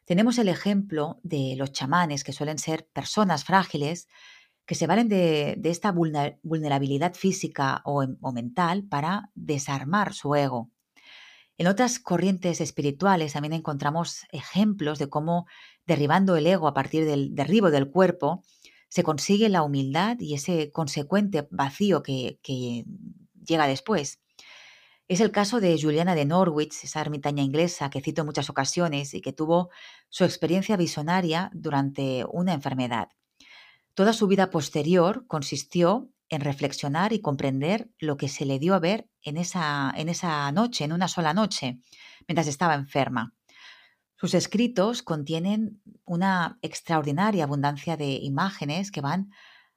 Tenemos 0.05 0.37
el 0.37 0.49
ejemplo 0.49 1.19
de 1.23 1.55
los 1.57 1.71
chamanes, 1.71 2.23
que 2.23 2.33
suelen 2.33 2.59
ser 2.59 2.87
personas 2.91 3.45
frágiles, 3.45 4.07
que 4.65 4.75
se 4.75 4.87
valen 4.87 5.09
de, 5.09 5.59
esta 5.63 5.91
vulnerabilidad 5.91 7.13
física 7.13 7.81
o, 7.85 8.05
o 8.21 8.31
mental 8.31 8.83
para 8.83 9.29
desarmar 9.33 10.13
su 10.13 10.35
ego. 10.35 10.71
En 11.57 11.67
otras 11.67 11.99
corrientes 11.99 12.61
espirituales 12.61 13.33
también 13.33 13.53
encontramos 13.53 14.25
ejemplos 14.31 14.99
de 14.99 15.07
cómo 15.07 15.45
derribando 15.85 16.35
el 16.35 16.47
ego 16.47 16.67
a 16.67 16.73
partir 16.73 17.05
del 17.05 17.35
derribo 17.35 17.69
del 17.69 17.89
cuerpo, 17.89 18.43
se 18.93 19.01
consigue 19.01 19.49
la 19.49 19.63
humildad 19.63 20.19
y 20.19 20.35
ese 20.35 20.71
consecuente 20.71 21.47
vacío 21.49 22.03
que, 22.03 22.37
llega 23.43 23.65
después. 23.65 24.21
Es 25.07 25.19
el 25.19 25.31
caso 25.31 25.59
de 25.59 25.81
Juliana 25.81 26.13
de 26.13 26.25
Norwich, 26.25 26.83
esa 26.83 27.01
ermitaña 27.01 27.41
inglesa 27.41 27.89
que 27.89 28.01
cito 28.01 28.21
en 28.21 28.27
muchas 28.27 28.51
ocasiones 28.51 29.15
y 29.15 29.21
que 29.21 29.33
tuvo 29.33 29.71
su 30.09 30.25
experiencia 30.25 30.77
visionaria 30.77 31.49
durante 31.55 32.23
una 32.31 32.53
enfermedad. 32.53 33.07
Toda 33.95 34.13
su 34.13 34.27
vida 34.27 34.51
posterior 34.51 35.25
consistió 35.25 36.11
en 36.29 36.41
reflexionar 36.41 37.13
y 37.13 37.19
comprender 37.19 37.89
lo 37.97 38.15
que 38.15 38.29
se 38.29 38.45
le 38.45 38.59
dio 38.59 38.75
a 38.75 38.79
ver 38.79 39.09
en 39.23 39.37
esa, 39.37 39.91
en 39.97 40.07
esa 40.07 40.51
noche, 40.51 40.83
en 40.83 40.93
una 40.93 41.07
sola 41.07 41.33
noche, 41.33 41.79
mientras 42.27 42.45
estaba 42.45 42.75
enferma. 42.75 43.33
Sus 44.23 44.35
escritos 44.35 45.03
contienen 45.03 45.81
una 46.05 46.57
extraordinaria 46.61 47.43
abundancia 47.43 47.97
de 47.97 48.13
imágenes 48.13 48.89
que 48.89 49.01
van 49.01 49.31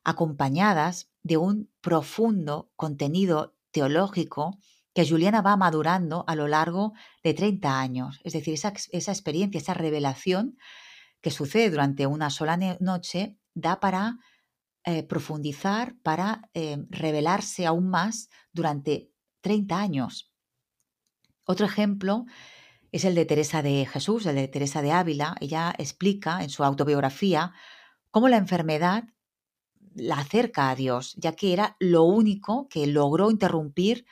acompañadas 0.04 1.10
de 1.24 1.36
un 1.36 1.68
profundo 1.80 2.70
contenido 2.76 3.56
teológico 3.72 4.56
que 4.94 5.04
Juliana 5.04 5.42
va 5.42 5.56
madurando 5.56 6.24
a 6.28 6.36
lo 6.36 6.46
largo 6.46 6.92
de 7.24 7.34
30 7.34 7.80
años. 7.80 8.20
Es 8.22 8.34
decir, 8.34 8.54
esa, 8.54 8.68
experiencia, 8.68 9.58
esa 9.58 9.74
revelación 9.74 10.56
que 11.20 11.32
sucede 11.32 11.68
durante 11.68 12.06
una 12.06 12.30
sola 12.30 12.56
noche 12.78 13.36
da 13.52 13.80
para 13.80 14.20
eh, 14.84 15.02
profundizar, 15.02 15.96
para 16.04 16.48
eh, 16.54 16.86
revelarse 16.88 17.66
aún 17.66 17.88
más 17.88 18.30
durante 18.52 19.10
30 19.40 19.76
años. 19.76 20.32
Otro 21.46 21.66
ejemplo 21.66 22.26
es 22.92 23.04
el 23.04 23.14
de 23.14 23.24
Teresa 23.24 23.62
de 23.62 23.86
Jesús, 23.86 24.26
el 24.26 24.36
de 24.36 24.48
Teresa 24.48 24.82
de 24.82 24.92
Ávila. 24.92 25.36
Ella 25.40 25.74
explica 25.78 26.42
en 26.42 26.50
su 26.50 26.64
autobiografía 26.64 27.52
cómo 28.10 28.28
la 28.28 28.36
enfermedad 28.36 29.04
la 29.94 30.18
acerca 30.18 30.70
a 30.70 30.74
Dios, 30.74 31.14
ya 31.16 31.32
que 31.32 31.52
era 31.52 31.76
lo 31.80 32.04
único 32.04 32.68
que 32.68 32.86
logró 32.86 33.30
interrumpir 33.30 34.04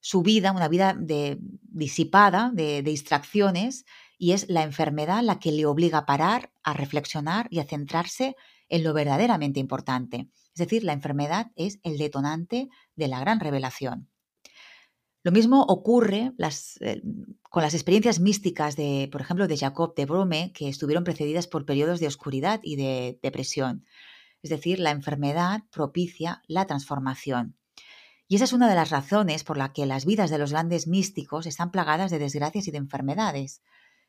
su 0.00 0.22
vida, 0.22 0.52
una 0.52 0.68
vida 0.68 0.94
de, 0.98 1.38
disipada, 1.40 2.50
de, 2.52 2.82
distracciones, 2.82 3.84
y 4.18 4.32
es 4.32 4.48
la 4.48 4.62
enfermedad 4.62 5.22
la 5.22 5.38
que 5.38 5.52
le 5.52 5.64
obliga 5.64 5.98
a 5.98 6.06
parar, 6.06 6.52
a 6.62 6.74
reflexionar 6.74 7.46
y 7.50 7.60
a 7.60 7.64
centrarse 7.64 8.36
en 8.68 8.84
lo 8.84 8.92
verdaderamente 8.92 9.60
importante. 9.60 10.28
Es 10.54 10.58
decir, 10.58 10.84
la 10.84 10.92
enfermedad 10.92 11.50
es 11.56 11.78
el 11.82 11.98
detonante 11.98 12.68
de 12.94 13.08
la 13.08 13.20
gran 13.20 13.40
revelación. 13.40 14.11
Lo 15.24 15.30
mismo 15.30 15.62
ocurre 15.62 16.32
eh, 16.80 17.02
con 17.42 17.62
las 17.62 17.74
experiencias 17.74 18.18
místicas 18.18 18.74
de, 18.74 19.08
por 19.12 19.20
ejemplo, 19.20 19.46
de 19.46 19.56
Jacob 19.56 19.94
de 19.94 20.06
Brome, 20.06 20.52
que 20.52 20.68
estuvieron 20.68 21.04
precedidas 21.04 21.46
por 21.46 21.64
periodos 21.64 22.00
de 22.00 22.08
oscuridad 22.08 22.60
y 22.62 22.76
de 22.76 23.20
depresión. 23.22 23.84
Es 24.42 24.50
decir, 24.50 24.80
la 24.80 24.90
enfermedad 24.90 25.62
propicia 25.70 26.42
la 26.48 26.66
transformación. 26.66 27.56
Y 28.26 28.36
esa 28.36 28.44
es 28.44 28.52
una 28.52 28.68
de 28.68 28.74
las 28.74 28.90
razones 28.90 29.44
por 29.44 29.58
la 29.58 29.72
que 29.72 29.86
las 29.86 30.04
vidas 30.06 30.30
de 30.30 30.38
los 30.38 30.50
grandes 30.50 30.88
místicos 30.88 31.46
están 31.46 31.70
plagadas 31.70 32.10
de 32.10 32.18
desgracias 32.18 32.66
y 32.66 32.70
de 32.72 32.78
enfermedades. 32.78 33.62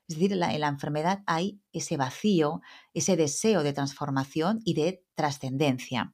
Es 0.08 0.16
decir, 0.16 0.34
en 0.34 0.40
la 0.40 0.68
enfermedad 0.68 1.24
hay 1.28 1.62
ese 1.72 1.98
vacío, 1.98 2.62
ese 2.94 3.16
deseo 3.16 3.64
de 3.64 3.74
transformación 3.74 4.62
y 4.66 4.74
de 4.74 5.04
trascendencia. 5.16 6.14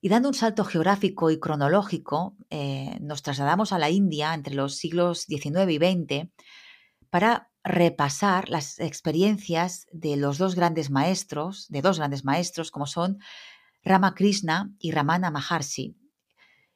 Y 0.00 0.08
dando 0.08 0.28
un 0.28 0.34
salto 0.34 0.64
geográfico 0.64 1.30
y 1.30 1.40
cronológico, 1.40 2.36
eh, 2.50 2.96
nos 3.00 3.22
trasladamos 3.22 3.72
a 3.72 3.78
la 3.78 3.90
India 3.90 4.32
entre 4.32 4.54
los 4.54 4.76
siglos 4.76 5.24
XIX 5.24 5.70
y 5.70 5.76
XX 5.76 6.30
para 7.10 7.50
repasar 7.64 8.48
las 8.48 8.78
experiencias 8.78 9.86
de 9.90 10.16
los 10.16 10.38
dos 10.38 10.54
grandes 10.54 10.90
maestros, 10.90 11.66
de 11.68 11.82
dos 11.82 11.98
grandes 11.98 12.24
maestros 12.24 12.70
como 12.70 12.86
son 12.86 13.18
Ramakrishna 13.82 14.72
y 14.78 14.92
Ramana 14.92 15.30
Maharshi. 15.30 15.96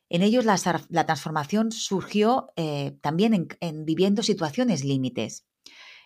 En 0.09 0.23
ellos 0.23 0.45
la, 0.45 1.07
transformación 1.07 1.73
surgió 1.73 2.53
eh, 2.57 2.99
también 3.01 3.49
en 3.61 3.85
viviendo 3.85 4.23
situaciones 4.23 4.85
límites. 4.85 5.47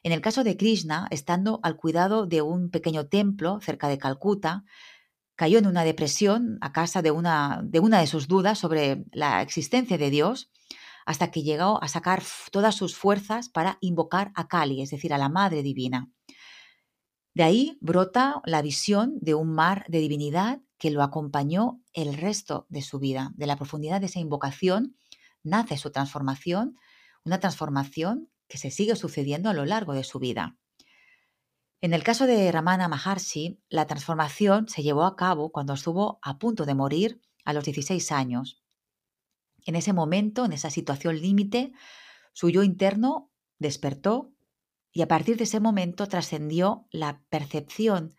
En 0.06 0.12
el 0.12 0.20
caso 0.20 0.44
de 0.44 0.56
Krishna, 0.56 1.08
estando 1.10 1.58
al 1.64 1.76
cuidado 1.76 2.26
de 2.26 2.40
un 2.40 2.70
pequeño 2.70 3.08
templo 3.08 3.58
cerca 3.60 3.88
de 3.88 3.98
Calcuta, 3.98 4.64
cayó 5.36 5.58
en 5.58 5.66
una 5.66 5.84
depresión 5.84 6.58
a 6.60 6.72
causa 6.72 7.02
de 7.02 7.10
una, 7.10 7.60
de 7.62 7.78
una 7.78 8.00
de 8.00 8.06
sus 8.06 8.26
dudas 8.26 8.58
sobre 8.58 9.04
la 9.12 9.42
existencia 9.42 9.98
de 9.98 10.10
Dios, 10.10 10.50
hasta 11.04 11.30
que 11.30 11.42
llegó 11.42 11.82
a 11.82 11.88
sacar 11.88 12.22
todas 12.50 12.74
sus 12.74 12.96
fuerzas 12.96 13.48
para 13.48 13.78
invocar 13.80 14.32
a 14.34 14.48
Kali, 14.48 14.82
es 14.82 14.90
decir, 14.90 15.14
a 15.14 15.18
la 15.18 15.28
Madre 15.28 15.62
Divina. 15.62 16.10
De 17.32 17.42
ahí 17.42 17.78
brota 17.80 18.40
la 18.44 18.62
visión 18.62 19.18
de 19.20 19.34
un 19.34 19.54
mar 19.54 19.84
de 19.88 19.98
divinidad 19.98 20.62
que 20.78 20.90
lo 20.90 21.02
acompañó 21.02 21.80
el 21.92 22.14
resto 22.14 22.66
de 22.70 22.82
su 22.82 22.98
vida. 22.98 23.30
De 23.34 23.46
la 23.46 23.56
profundidad 23.56 24.00
de 24.00 24.06
esa 24.06 24.20
invocación 24.20 24.96
nace 25.42 25.76
su 25.76 25.90
transformación, 25.90 26.76
una 27.24 27.38
transformación 27.38 28.30
que 28.48 28.58
se 28.58 28.70
sigue 28.70 28.96
sucediendo 28.96 29.50
a 29.50 29.54
lo 29.54 29.64
largo 29.64 29.92
de 29.92 30.02
su 30.02 30.18
vida. 30.18 30.56
En 31.86 31.94
el 31.94 32.02
caso 32.02 32.26
de 32.26 32.50
Ramana 32.50 32.88
Maharshi, 32.88 33.60
la 33.68 33.86
transformación 33.86 34.66
se 34.66 34.82
llevó 34.82 35.04
a 35.04 35.14
cabo 35.14 35.52
cuando 35.52 35.74
estuvo 35.74 36.18
a 36.20 36.36
punto 36.36 36.64
de 36.66 36.74
morir 36.74 37.22
a 37.44 37.52
los 37.52 37.62
16 37.62 38.10
años. 38.10 38.60
En 39.66 39.76
ese 39.76 39.92
momento, 39.92 40.44
en 40.44 40.52
esa 40.52 40.68
situación 40.68 41.20
límite, 41.20 41.70
su 42.32 42.50
yo 42.50 42.64
interno 42.64 43.30
despertó 43.60 44.32
y 44.90 45.02
a 45.02 45.06
partir 45.06 45.36
de 45.36 45.44
ese 45.44 45.60
momento 45.60 46.08
trascendió 46.08 46.88
la 46.90 47.22
percepción 47.28 48.16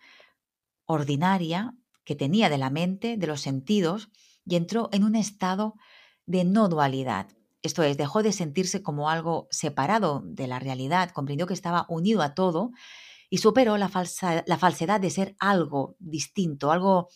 ordinaria 0.85 1.75
que 2.05 2.15
tenía 2.15 2.47
de 2.47 2.59
la 2.59 2.69
mente, 2.69 3.17
de 3.17 3.27
los 3.27 3.41
sentidos, 3.41 4.11
y 4.45 4.55
entró 4.55 4.87
en 4.93 5.03
un 5.03 5.17
estado 5.17 5.75
de 6.25 6.45
no 6.45 6.69
dualidad. 6.69 7.27
Esto 7.63 7.83
es, 7.83 7.97
dejó 7.97 8.23
de 8.23 8.31
sentirse 8.31 8.81
como 8.81 9.09
algo 9.09 9.49
separado 9.51 10.21
de 10.23 10.47
la 10.47 10.59
realidad, 10.59 11.11
comprendió 11.11 11.47
que 11.47 11.53
estaba 11.53 11.85
unido 11.89 12.21
a 12.21 12.33
todo 12.33 12.71
y 13.29 13.39
superó 13.39 13.77
la, 13.77 13.91
la 14.45 14.57
falsedad 14.57 15.01
de 15.01 15.09
ser 15.09 15.35
algo 15.39 15.95
distinto, 15.99 16.71
algo 16.71 17.09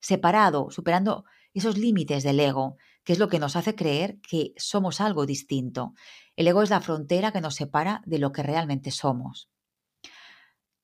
separado, 0.00 0.70
superando 0.70 1.24
esos 1.52 1.76
límites 1.76 2.22
del 2.22 2.40
ego, 2.40 2.76
que 3.04 3.12
es 3.12 3.18
lo 3.18 3.28
que 3.28 3.38
nos 3.38 3.56
hace 3.56 3.74
creer 3.74 4.20
que 4.20 4.52
somos 4.56 5.00
algo 5.00 5.26
distinto. 5.26 5.94
El 6.36 6.48
ego 6.48 6.62
es 6.62 6.70
la 6.70 6.80
frontera 6.80 7.32
que 7.32 7.40
nos 7.40 7.54
separa 7.54 8.02
de 8.06 8.18
lo 8.18 8.32
que 8.32 8.42
realmente 8.42 8.90
somos. 8.90 9.50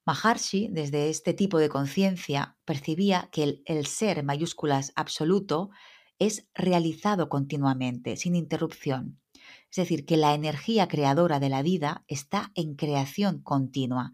Maharshi, 0.05 0.69
desde 0.71 1.11
este 1.11 1.35
tipo 1.35 1.59
de 1.59 1.69
conciencia, 1.69 2.57
percibía 2.65 3.29
que 3.33 3.43
el, 3.43 3.63
el, 3.65 3.87
ser 3.87 4.23
mayúsculas 4.23 4.93
absoluto 4.95 5.71
es 6.19 6.49
realizado 6.55 7.29
continuamente, 7.29 8.17
sin 8.17 8.37
interrupción. 8.37 9.21
Es 9.71 9.77
decir, 9.77 10.07
que 10.07 10.17
la 10.17 10.35
energía 10.35 10.89
creadora 10.89 11.41
de 11.41 11.49
la 11.49 11.63
vida 11.63 12.05
está 12.09 12.53
en 12.55 12.75
creación 12.75 13.43
continua 13.43 14.13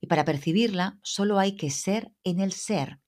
y 0.00 0.06
para 0.06 0.24
percibirla 0.24 0.98
solo 1.02 1.38
hay 1.38 1.56
que 1.56 1.70
ser 1.70 2.12
en 2.24 2.40
el 2.40 2.52
ser. 2.52 3.00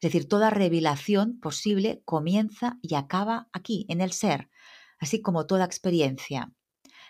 Es 0.00 0.12
decir, 0.12 0.28
toda 0.28 0.50
revelación 0.50 1.40
posible 1.40 2.02
comienza 2.04 2.78
y 2.82 2.94
acaba 2.94 3.48
aquí, 3.52 3.86
en 3.88 4.00
el 4.00 4.12
ser, 4.12 4.50
así 4.98 5.22
como 5.22 5.46
toda 5.46 5.64
experiencia. 5.64 6.52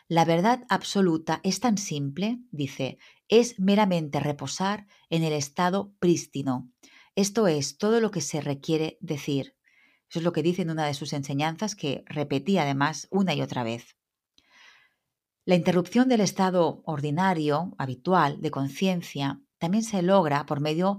La 0.09 0.25
verdad 0.25 0.65
absoluta 0.69 1.41
es 1.43 1.59
tan 1.59 1.79
simple, 1.79 2.39
dice, 2.53 2.99
es 3.29 3.59
meramente 3.59 4.21
reposar 4.21 4.87
en 5.11 5.25
el 5.25 5.33
estado 5.33 5.93
prístino. 5.99 6.71
Esto 7.17 7.49
es 7.49 7.77
todo 7.77 8.01
lo 8.01 8.13
que 8.13 8.21
se 8.21 8.41
requiere 8.41 8.99
decir. 9.01 9.57
Eso 10.09 10.21
es 10.21 10.25
lo 10.25 10.33
que 10.33 10.45
dice 10.45 10.63
en 10.63 10.71
una 10.71 10.87
de 10.87 10.95
sus 10.95 11.13
enseñanzas 11.13 11.75
que 11.75 12.05
repetía 12.07 12.63
además 12.63 13.09
una 13.11 13.35
y 13.35 13.43
otra 13.43 13.65
vez. 13.65 13.96
La 15.47 15.55
interrupción 15.55 16.09
del 16.09 16.23
estado 16.23 16.83
ordinario, 16.87 17.73
habitual, 17.79 18.41
de 18.41 18.51
conciencia, 18.51 19.41
también 19.59 19.85
se 19.85 20.03
logra 20.03 20.45
por 20.45 20.59
medio 20.59 20.99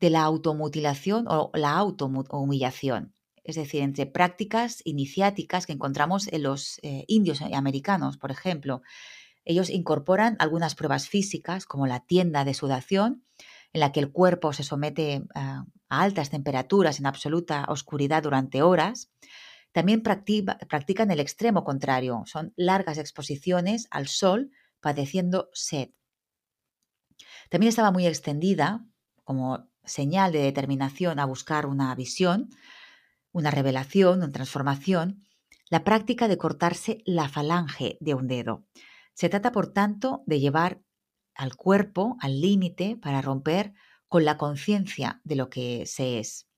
de 0.00 0.10
la 0.10 0.22
automutilación 0.22 1.24
o 1.26 1.50
la 1.54 1.72
autohumillación, 1.72 3.14
es 3.42 3.56
decir, 3.56 3.80
entre 3.80 4.04
prácticas 4.04 4.82
iniciáticas 4.84 5.64
que 5.64 5.72
encontramos 5.72 6.28
en 6.28 6.42
los 6.42 6.78
eh, 6.82 7.06
indios 7.08 7.40
americanos, 7.40 8.18
por 8.18 8.30
ejemplo, 8.30 8.82
Ellos 9.46 9.70
incorporan 9.70 10.36
algunas 10.38 10.74
pruebas 10.74 11.08
físicas, 11.08 11.64
como 11.64 11.86
la 11.86 12.00
tienda 12.00 12.44
de 12.44 12.52
sudación, 12.52 13.24
en 13.72 13.80
la 13.80 13.92
que 13.92 14.00
el 14.00 14.12
cuerpo 14.12 14.52
se 14.52 14.62
somete 14.62 15.22
a, 15.34 15.64
altas 15.88 16.28
temperaturas 16.28 17.00
en 17.00 17.06
absoluta 17.06 17.64
oscuridad 17.68 18.22
durante 18.22 18.62
horas. 18.62 19.10
También 19.72 20.02
practican 20.02 21.10
el 21.10 21.20
extremo 21.20 21.64
contrario, 21.64 22.22
son 22.26 22.52
largas 22.56 22.98
exposiciones 22.98 23.86
al 23.90 24.08
sol 24.08 24.50
padeciendo 24.80 25.48
sed. 25.52 25.90
También 27.50 27.68
estaba 27.68 27.90
muy 27.90 28.06
extendida, 28.06 28.84
como 29.24 29.68
señal 29.84 30.32
de 30.32 30.40
determinación 30.40 31.18
a 31.20 31.24
buscar 31.24 31.66
una 31.66 31.94
visión, 31.94 32.50
una 33.32 33.50
revelación, 33.50 34.18
una 34.18 34.32
transformación, 34.32 35.26
la 35.68 35.84
práctica 35.84 36.26
de 36.26 36.36
cortarse 36.36 37.02
la 37.04 37.28
falange 37.28 37.96
de 38.00 38.14
un 38.14 38.26
dedo. 38.26 38.64
Se 39.14 39.28
trata, 39.28 39.52
por 39.52 39.72
tanto, 39.72 40.24
de 40.26 40.40
llevar 40.40 40.82
al 41.34 41.54
cuerpo 41.54 42.16
al 42.20 42.40
límite 42.40 42.96
para 42.96 43.22
romper 43.22 43.72
con 44.08 44.24
la 44.24 44.36
conciencia 44.36 45.20
de 45.22 45.36
lo 45.36 45.48
que 45.48 45.86
se 45.86 46.18
es. 46.18 46.48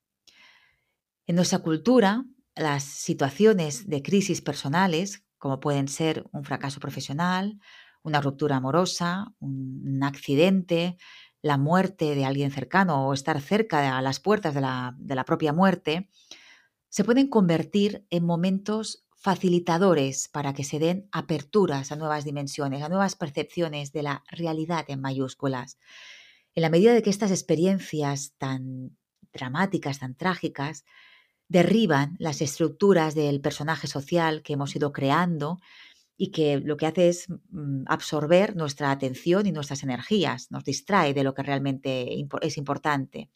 En 1.27 1.35
nuestra 1.35 1.59
cultura, 1.59 2.25
las 2.55 2.83
situaciones 2.83 3.87
de 3.87 4.01
crisis 4.01 4.41
personales, 4.41 5.23
como 5.37 5.59
pueden 5.59 5.87
ser 5.87 6.25
un 6.31 6.43
fracaso 6.43 6.79
profesional, 6.79 7.59
una 8.03 8.21
ruptura 8.21 8.57
amorosa, 8.57 9.33
un 9.39 10.01
accidente, 10.03 10.97
la 11.41 11.57
muerte 11.57 12.15
de 12.15 12.25
alguien 12.25 12.51
cercano 12.51 13.07
o 13.07 13.13
estar 13.13 13.39
cerca 13.41 13.97
a 13.97 14.01
las 14.01 14.19
puertas 14.19 14.53
de 14.53 14.61
la, 14.61 14.95
de 14.97 15.15
la 15.15 15.25
propia 15.25 15.53
muerte, 15.53 16.09
se 16.89 17.03
pueden 17.03 17.27
convertir 17.27 18.05
en 18.09 18.25
momentos 18.25 19.05
facilitadores 19.15 20.27
para 20.27 20.53
que 20.53 20.63
se 20.63 20.79
den 20.79 21.07
aperturas 21.11 21.91
a 21.91 21.95
nuevas 21.95 22.25
dimensiones, 22.25 22.83
a 22.83 22.89
nuevas 22.89 23.15
percepciones 23.15 23.91
de 23.93 24.03
la 24.03 24.23
realidad 24.29 24.85
en 24.89 25.01
mayúsculas. 25.01 25.79
En 26.55 26.61
la 26.61 26.69
medida 26.69 26.93
de 26.93 27.01
que 27.01 27.09
estas 27.09 27.31
experiencias 27.31 28.33
tan 28.37 28.97
dramáticas, 29.31 29.99
tan 29.99 30.15
trágicas, 30.15 30.83
derriban 31.47 32.15
las 32.19 32.41
estructuras 32.41 33.15
del 33.15 33.41
personaje 33.41 33.87
social 33.87 34.41
que 34.41 34.53
hemos 34.53 34.75
ido 34.75 34.91
creando 34.91 35.59
y 36.17 36.31
que 36.31 36.59
lo 36.59 36.77
que 36.77 36.85
hace 36.85 37.09
es 37.09 37.27
mm, 37.29 37.83
absorber 37.87 38.55
nuestra 38.55 38.91
atención 38.91 39.45
y 39.45 39.51
nuestras 39.51 39.83
energías, 39.83 40.51
nos 40.51 40.63
distrae 40.63 41.13
de 41.13 41.23
lo 41.23 41.33
que 41.33 41.43
realmente 41.43 42.25
es 42.41 42.57
importante. 42.57 43.29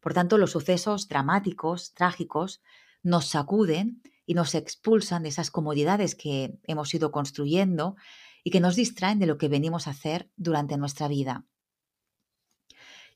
Por 0.00 0.14
tanto, 0.14 0.38
los 0.38 0.52
sucesos 0.52 1.08
dramáticos, 1.08 1.94
trágicos, 1.94 2.60
nos 3.02 3.26
sacuden 3.26 4.02
y 4.26 4.34
nos 4.34 4.54
expulsan 4.54 5.22
de 5.22 5.30
esas 5.30 5.50
comodidades 5.50 6.14
que 6.14 6.58
hemos 6.64 6.92
ido 6.94 7.10
construyendo 7.10 7.96
y 8.44 8.50
que 8.50 8.60
nos 8.60 8.76
distraen 8.76 9.18
de 9.18 9.26
lo 9.26 9.38
que 9.38 9.48
venimos 9.48 9.86
a 9.86 9.90
hacer 9.90 10.30
durante 10.36 10.76
nuestra 10.76 11.08
vida. 11.08 11.46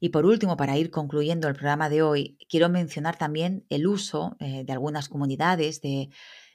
Y 0.05 0.09
por 0.09 0.27
último, 0.27 0.57
para 0.57 0.77
ir 0.77 0.91
concluyendo 0.91 1.47
el 1.47 1.55
programa 1.55 1.89
de 1.89 2.03
hoy, 2.03 2.37
quiero 2.49 2.69
mencionar 2.69 3.17
también 3.17 3.65
el 3.69 3.87
uso 3.87 4.37
eh, 4.41 4.65
de 4.65 4.73
algunas 4.73 5.09
comunidades 5.09 5.81
de, 5.81 6.11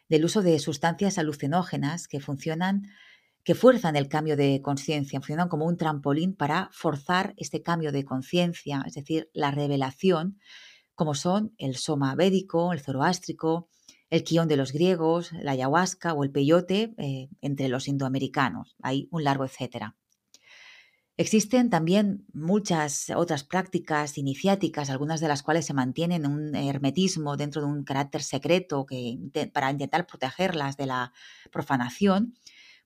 del 0.09 0.25
uso 0.25 0.41
de 0.41 0.59
sustancias 0.59 1.17
alucinógenas 1.17 2.09
que 2.09 2.19
funcionan 2.19 2.83
que 3.45 3.55
fuerzan 3.55 3.95
el 3.95 4.09
cambio 4.09 4.35
de 4.35 4.61
conciencia, 4.61 5.21
funcionan 5.21 5.47
como 5.47 5.65
un 5.65 5.77
trampolín 5.77 6.35
para 6.35 6.69
forzar 6.73 7.33
este 7.37 7.63
cambio 7.63 7.93
de 7.93 8.03
conciencia, 8.03 8.83
es 8.85 8.95
decir, 8.95 9.29
la 9.33 9.51
revelación 9.51 10.37
como 10.93 11.15
son 11.15 11.53
el 11.57 11.77
soma 11.77 12.15
védico, 12.15 12.73
el 12.73 12.81
zoroástrico, 12.81 13.69
el 14.09 14.25
quión 14.25 14.49
de 14.49 14.57
los 14.57 14.73
griegos, 14.73 15.31
la 15.31 15.51
ayahuasca 15.51 16.13
o 16.13 16.25
el 16.25 16.31
peyote 16.31 16.93
eh, 16.97 17.29
entre 17.39 17.69
los 17.69 17.87
indoamericanos. 17.87 18.75
Hay 18.81 19.07
un 19.09 19.23
largo 19.23 19.45
etcétera. 19.45 19.95
Existen 21.19 21.71
también 21.71 22.27
muchas 22.31 23.09
otras 23.09 23.43
prácticas 23.43 24.19
iniciáticas, 24.19 24.91
algunas 24.91 25.19
de 25.19 25.27
las 25.27 25.41
cuales 25.41 25.65
se 25.65 25.73
mantienen 25.73 26.25
en 26.25 26.31
un 26.31 26.55
hermetismo 26.55 27.37
dentro 27.37 27.63
de 27.63 27.67
un 27.67 27.83
carácter 27.83 28.21
secreto 28.21 28.85
que, 28.85 29.17
para 29.51 29.71
intentar 29.71 30.05
protegerlas 30.05 30.77
de 30.77 30.85
la 30.85 31.13
profanación. 31.51 32.35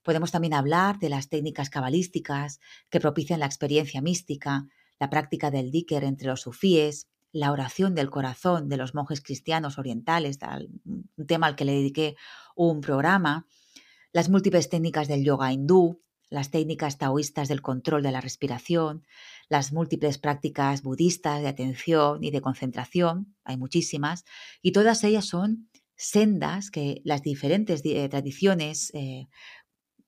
Podemos 0.02 0.32
también 0.32 0.54
hablar 0.54 0.98
de 0.98 1.10
las 1.10 1.28
técnicas 1.28 1.70
cabalísticas 1.70 2.62
que 2.90 3.02
propician 3.02 3.42
la 3.42 3.48
experiencia 3.48 4.02
mística, 4.02 4.66
la 4.98 5.10
práctica 5.10 5.52
del 5.52 5.70
díker 5.70 6.06
entre 6.06 6.30
los 6.30 6.40
sufíes, 6.40 7.10
la 7.34 7.52
oración 7.52 7.96
del 7.96 8.10
corazón 8.10 8.70
de 8.70 8.78
los 8.78 8.96
monjes 8.96 9.20
cristianos 9.20 9.78
orientales, 9.78 10.40
un 10.86 11.28
tema 11.28 11.48
al 11.48 11.58
que 11.58 11.66
le 11.66 11.74
dediqué 11.74 12.16
un 12.56 12.80
programa, 12.80 13.46
las 14.14 14.30
múltiples 14.30 14.70
técnicas 14.70 15.10
del 15.10 15.26
yoga 15.26 15.52
hindú, 15.52 16.02
las 16.32 16.50
técnicas 16.50 16.98
taoístas 16.98 17.50
del 17.50 17.62
control 17.62 18.02
de 18.02 18.12
la 18.12 18.22
respiración, 18.22 19.06
las 19.50 19.74
múltiples 19.74 20.18
prácticas 20.18 20.82
budistas 20.82 21.42
de 21.42 21.50
atención 21.50 22.24
y 22.24 22.32
de 22.32 22.42
concentración, 22.42 23.36
hay 23.44 23.58
muchísimas, 23.58 24.24
y 24.62 24.72
todas 24.72 25.04
ellas 25.04 25.26
son 25.26 25.70
sendas 25.96 26.72
que 26.72 27.02
las 27.04 27.22
diferentes 27.22 27.82
eh, 27.84 28.08
tradiciones 28.10 28.92
eh, 28.96 29.28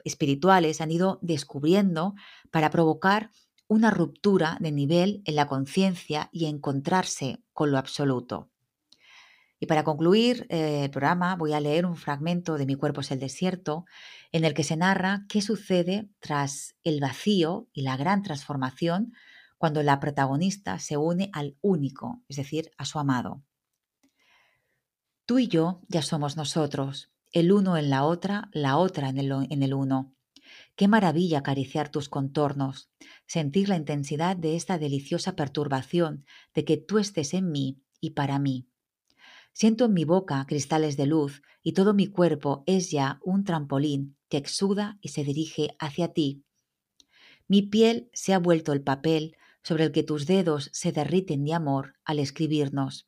espirituales 0.06 0.80
han 0.82 0.92
ido 0.92 1.20
descubriendo 1.22 2.16
para 2.52 2.72
provocar 2.72 3.30
una 3.68 3.92
ruptura 3.92 4.58
de 4.62 4.72
nivel 4.72 5.22
en 5.26 5.36
la 5.36 5.48
conciencia 5.48 6.30
y 6.32 6.46
encontrarse 6.46 7.44
con 7.52 7.72
lo 7.72 7.78
absoluto. 7.78 8.53
Y 9.64 9.66
para 9.66 9.86
concluir 9.86 10.46
eh, 10.50 10.84
el 10.84 10.90
programa 10.92 11.38
voy 11.38 11.54
a 11.54 11.62
leer 11.62 11.86
un 11.86 11.96
fragmento 11.96 12.58
de 12.58 12.66
Mi 12.66 12.76
cuerpo 12.76 13.00
es 13.00 13.12
el 13.12 13.20
desierto, 13.22 13.86
en 14.34 14.44
el 14.44 14.54
que 14.54 14.66
se 14.66 14.76
narra 14.76 15.24
qué 15.30 15.42
sucede 15.42 16.10
tras 16.20 16.76
el 16.84 17.00
vacío 17.00 17.70
y 17.72 17.84
la 17.84 17.96
gran 17.96 18.24
transformación 18.24 19.14
cuando 19.58 19.82
la 19.82 20.02
protagonista 20.02 20.80
se 20.80 20.98
une 20.98 21.30
al 21.32 21.56
único, 21.62 22.22
es 22.28 22.36
decir, 22.36 22.72
a 22.78 22.84
su 22.84 23.00
amado. 23.00 23.42
Tú 25.26 25.40
y 25.40 25.48
yo 25.48 25.80
ya 25.88 26.02
somos 26.02 26.36
nosotros, 26.36 27.14
el 27.32 27.54
uno 27.54 27.78
en 27.78 27.90
la 27.90 28.04
otra, 28.04 28.50
la 28.52 28.76
otra 28.76 29.08
en 29.08 29.18
el, 29.18 29.32
en 29.50 29.64
el 29.64 29.74
uno. 29.74 30.14
Qué 30.76 30.90
maravilla 30.90 31.38
acariciar 31.38 31.88
tus 31.88 32.10
contornos, 32.10 32.90
sentir 33.28 33.70
la 33.70 33.78
intensidad 33.78 34.36
de 34.36 34.58
esta 34.58 34.78
deliciosa 34.78 35.38
perturbación 35.38 36.26
de 36.54 36.66
que 36.66 36.76
tú 36.76 37.00
estés 37.00 37.34
en 37.34 37.50
mí 37.50 37.82
y 38.02 38.10
para 38.10 38.40
mí. 38.40 38.68
Siento 39.54 39.86
en 39.86 39.94
mi 39.94 40.04
boca 40.04 40.44
cristales 40.48 40.98
de 40.98 41.06
luz 41.06 41.44
y 41.62 41.74
todo 41.74 41.94
mi 41.94 42.08
cuerpo 42.08 42.64
es 42.66 42.90
ya 42.90 43.20
un 43.24 43.44
trampolín 43.44 44.18
que 44.28 44.38
exuda 44.38 44.98
y 45.00 45.10
se 45.10 45.24
dirige 45.24 45.76
hacia 45.80 46.12
ti. 46.12 46.44
Mi 47.48 47.62
piel 47.62 48.10
se 48.14 48.34
ha 48.34 48.40
vuelto 48.40 48.74
el 48.74 48.82
papel 48.82 49.38
sobre 49.64 49.86
el 49.86 49.92
que 49.92 50.04
tus 50.04 50.26
dedos 50.26 50.70
se 50.74 50.92
derriten 50.92 51.46
de 51.46 51.54
amor 51.54 51.94
al 52.04 52.20
escribirnos. 52.20 53.08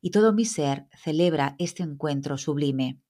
Y 0.00 0.10
todo 0.10 0.34
mi 0.34 0.44
ser 0.44 0.88
celebra 0.94 1.56
este 1.58 1.82
encuentro 1.82 2.36
sublime, 2.36 3.00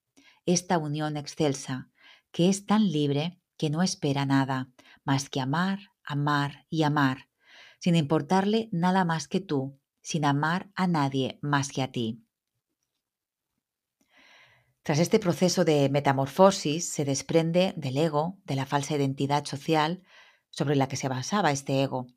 esta 0.47 0.79
unión 0.79 1.17
excelsa, 1.17 1.91
que 2.31 2.49
es 2.49 2.65
tan 2.65 2.91
libre 2.91 3.41
que 3.57 3.71
no 3.71 3.83
espera 3.83 4.25
nada 4.25 4.71
más 5.05 5.29
que 5.29 5.41
amar, 5.41 5.81
amar 6.05 6.67
y 6.71 6.85
amar, 6.85 7.29
sin 7.81 7.97
importarle 7.97 8.69
nada 8.73 9.05
más 9.05 9.27
que 9.27 9.41
tú, 9.41 9.81
sin 10.01 10.25
amar 10.25 10.71
a 10.75 10.87
nadie 10.87 11.39
más 11.43 11.73
que 11.73 11.83
a 11.83 11.91
ti. 11.91 12.23
Tras 14.85 14.99
este 14.99 15.21
proceso 15.21 15.65
de 15.65 15.89
metamorfosis 15.91 16.89
se 16.89 17.05
desprende 17.05 17.73
del 17.77 17.97
ego, 17.97 18.41
de 18.45 18.57
la 18.57 18.67
falsa 18.67 18.97
identidad 18.97 19.45
social 19.45 20.03
sobre 20.51 20.75
la 20.75 20.89
que 20.89 20.97
se 20.97 21.09
basaba 21.09 21.53
este 21.53 21.83
ego, 21.83 22.09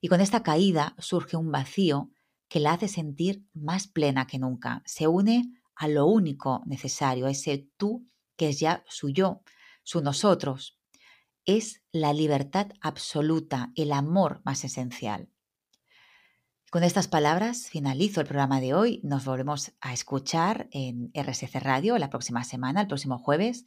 y 0.00 0.06
con 0.06 0.20
esta 0.20 0.44
caída 0.44 0.94
surge 0.98 1.36
un 1.36 1.50
vacío 1.50 2.10
que 2.48 2.60
la 2.60 2.74
hace 2.74 2.86
sentir 2.86 3.44
más 3.54 3.88
plena 3.88 4.28
que 4.28 4.38
nunca. 4.38 4.82
Se 4.84 5.08
une 5.08 5.52
a 5.74 5.88
lo 5.88 6.06
único 6.06 6.62
necesario, 6.64 7.26
ese 7.26 7.66
tú 7.76 8.06
que 8.36 8.50
es 8.50 8.60
ya 8.60 8.84
su 8.86 9.10
yo, 9.10 9.42
su 9.82 10.00
nosotros. 10.00 10.78
Es 11.44 11.82
la 11.90 12.12
libertad 12.12 12.68
absoluta, 12.80 13.72
el 13.74 13.90
amor 13.90 14.42
más 14.44 14.62
esencial. 14.62 15.28
Con 16.72 16.84
estas 16.84 17.06
palabras 17.06 17.68
finalizo 17.68 18.22
el 18.22 18.26
programa 18.26 18.58
de 18.58 18.72
hoy. 18.72 19.00
Nos 19.02 19.26
volvemos 19.26 19.72
a 19.82 19.92
escuchar 19.92 20.68
en 20.70 21.12
RSC 21.12 21.60
Radio 21.60 21.98
la 21.98 22.08
próxima 22.08 22.44
semana, 22.44 22.80
el 22.80 22.86
próximo 22.86 23.18
jueves, 23.18 23.66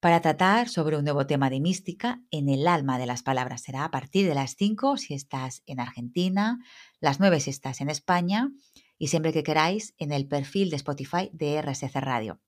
para 0.00 0.20
tratar 0.20 0.68
sobre 0.68 0.96
un 0.96 1.04
nuevo 1.04 1.28
tema 1.28 1.48
de 1.48 1.60
mística 1.60 2.20
en 2.32 2.48
el 2.48 2.66
alma 2.66 2.98
de 2.98 3.06
las 3.06 3.22
palabras. 3.22 3.62
Será 3.62 3.84
a 3.84 3.92
partir 3.92 4.26
de 4.26 4.34
las 4.34 4.56
5 4.56 4.96
si 4.96 5.14
estás 5.14 5.62
en 5.66 5.78
Argentina, 5.78 6.58
las 6.98 7.20
9 7.20 7.38
si 7.38 7.50
estás 7.50 7.80
en 7.80 7.88
España 7.88 8.50
y 8.98 9.06
siempre 9.06 9.32
que 9.32 9.44
queráis 9.44 9.94
en 9.98 10.10
el 10.10 10.26
perfil 10.26 10.70
de 10.70 10.76
Spotify 10.76 11.30
de 11.32 11.62
RSC 11.62 11.94
Radio. 12.00 12.40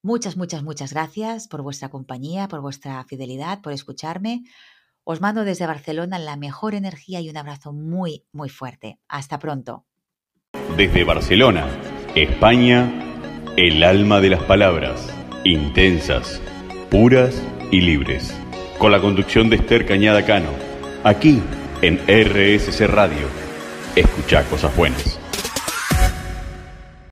Muchas, 0.00 0.38
muchas, 0.38 0.62
muchas 0.62 0.94
gracias 0.94 1.48
por 1.48 1.60
vuestra 1.60 1.90
compañía, 1.90 2.48
por 2.48 2.62
vuestra 2.62 3.04
fidelidad, 3.04 3.60
por 3.60 3.74
escucharme. 3.74 4.44
Os 5.10 5.22
mando 5.22 5.46
desde 5.46 5.66
Barcelona 5.66 6.18
la 6.18 6.36
mejor 6.36 6.74
energía 6.74 7.18
y 7.22 7.30
un 7.30 7.38
abrazo 7.38 7.72
muy, 7.72 8.26
muy 8.30 8.50
fuerte. 8.50 8.98
Hasta 9.08 9.38
pronto. 9.38 9.86
Desde 10.76 11.02
Barcelona, 11.02 11.66
España, 12.14 12.92
el 13.56 13.82
alma 13.84 14.20
de 14.20 14.28
las 14.28 14.42
palabras, 14.42 15.08
intensas, 15.44 16.42
puras 16.90 17.42
y 17.70 17.80
libres. 17.80 18.38
con 18.78 18.92
la 18.92 19.00
conducción 19.00 19.48
de 19.48 19.56
Esther 19.56 19.86
Cañada 19.86 20.26
Cano, 20.26 20.50
aquí 21.04 21.42
en 21.80 21.96
RSC 22.06 22.86
Radio. 22.86 23.28
Escucha 23.96 24.44
cosas 24.44 24.76
buenas. 24.76 25.17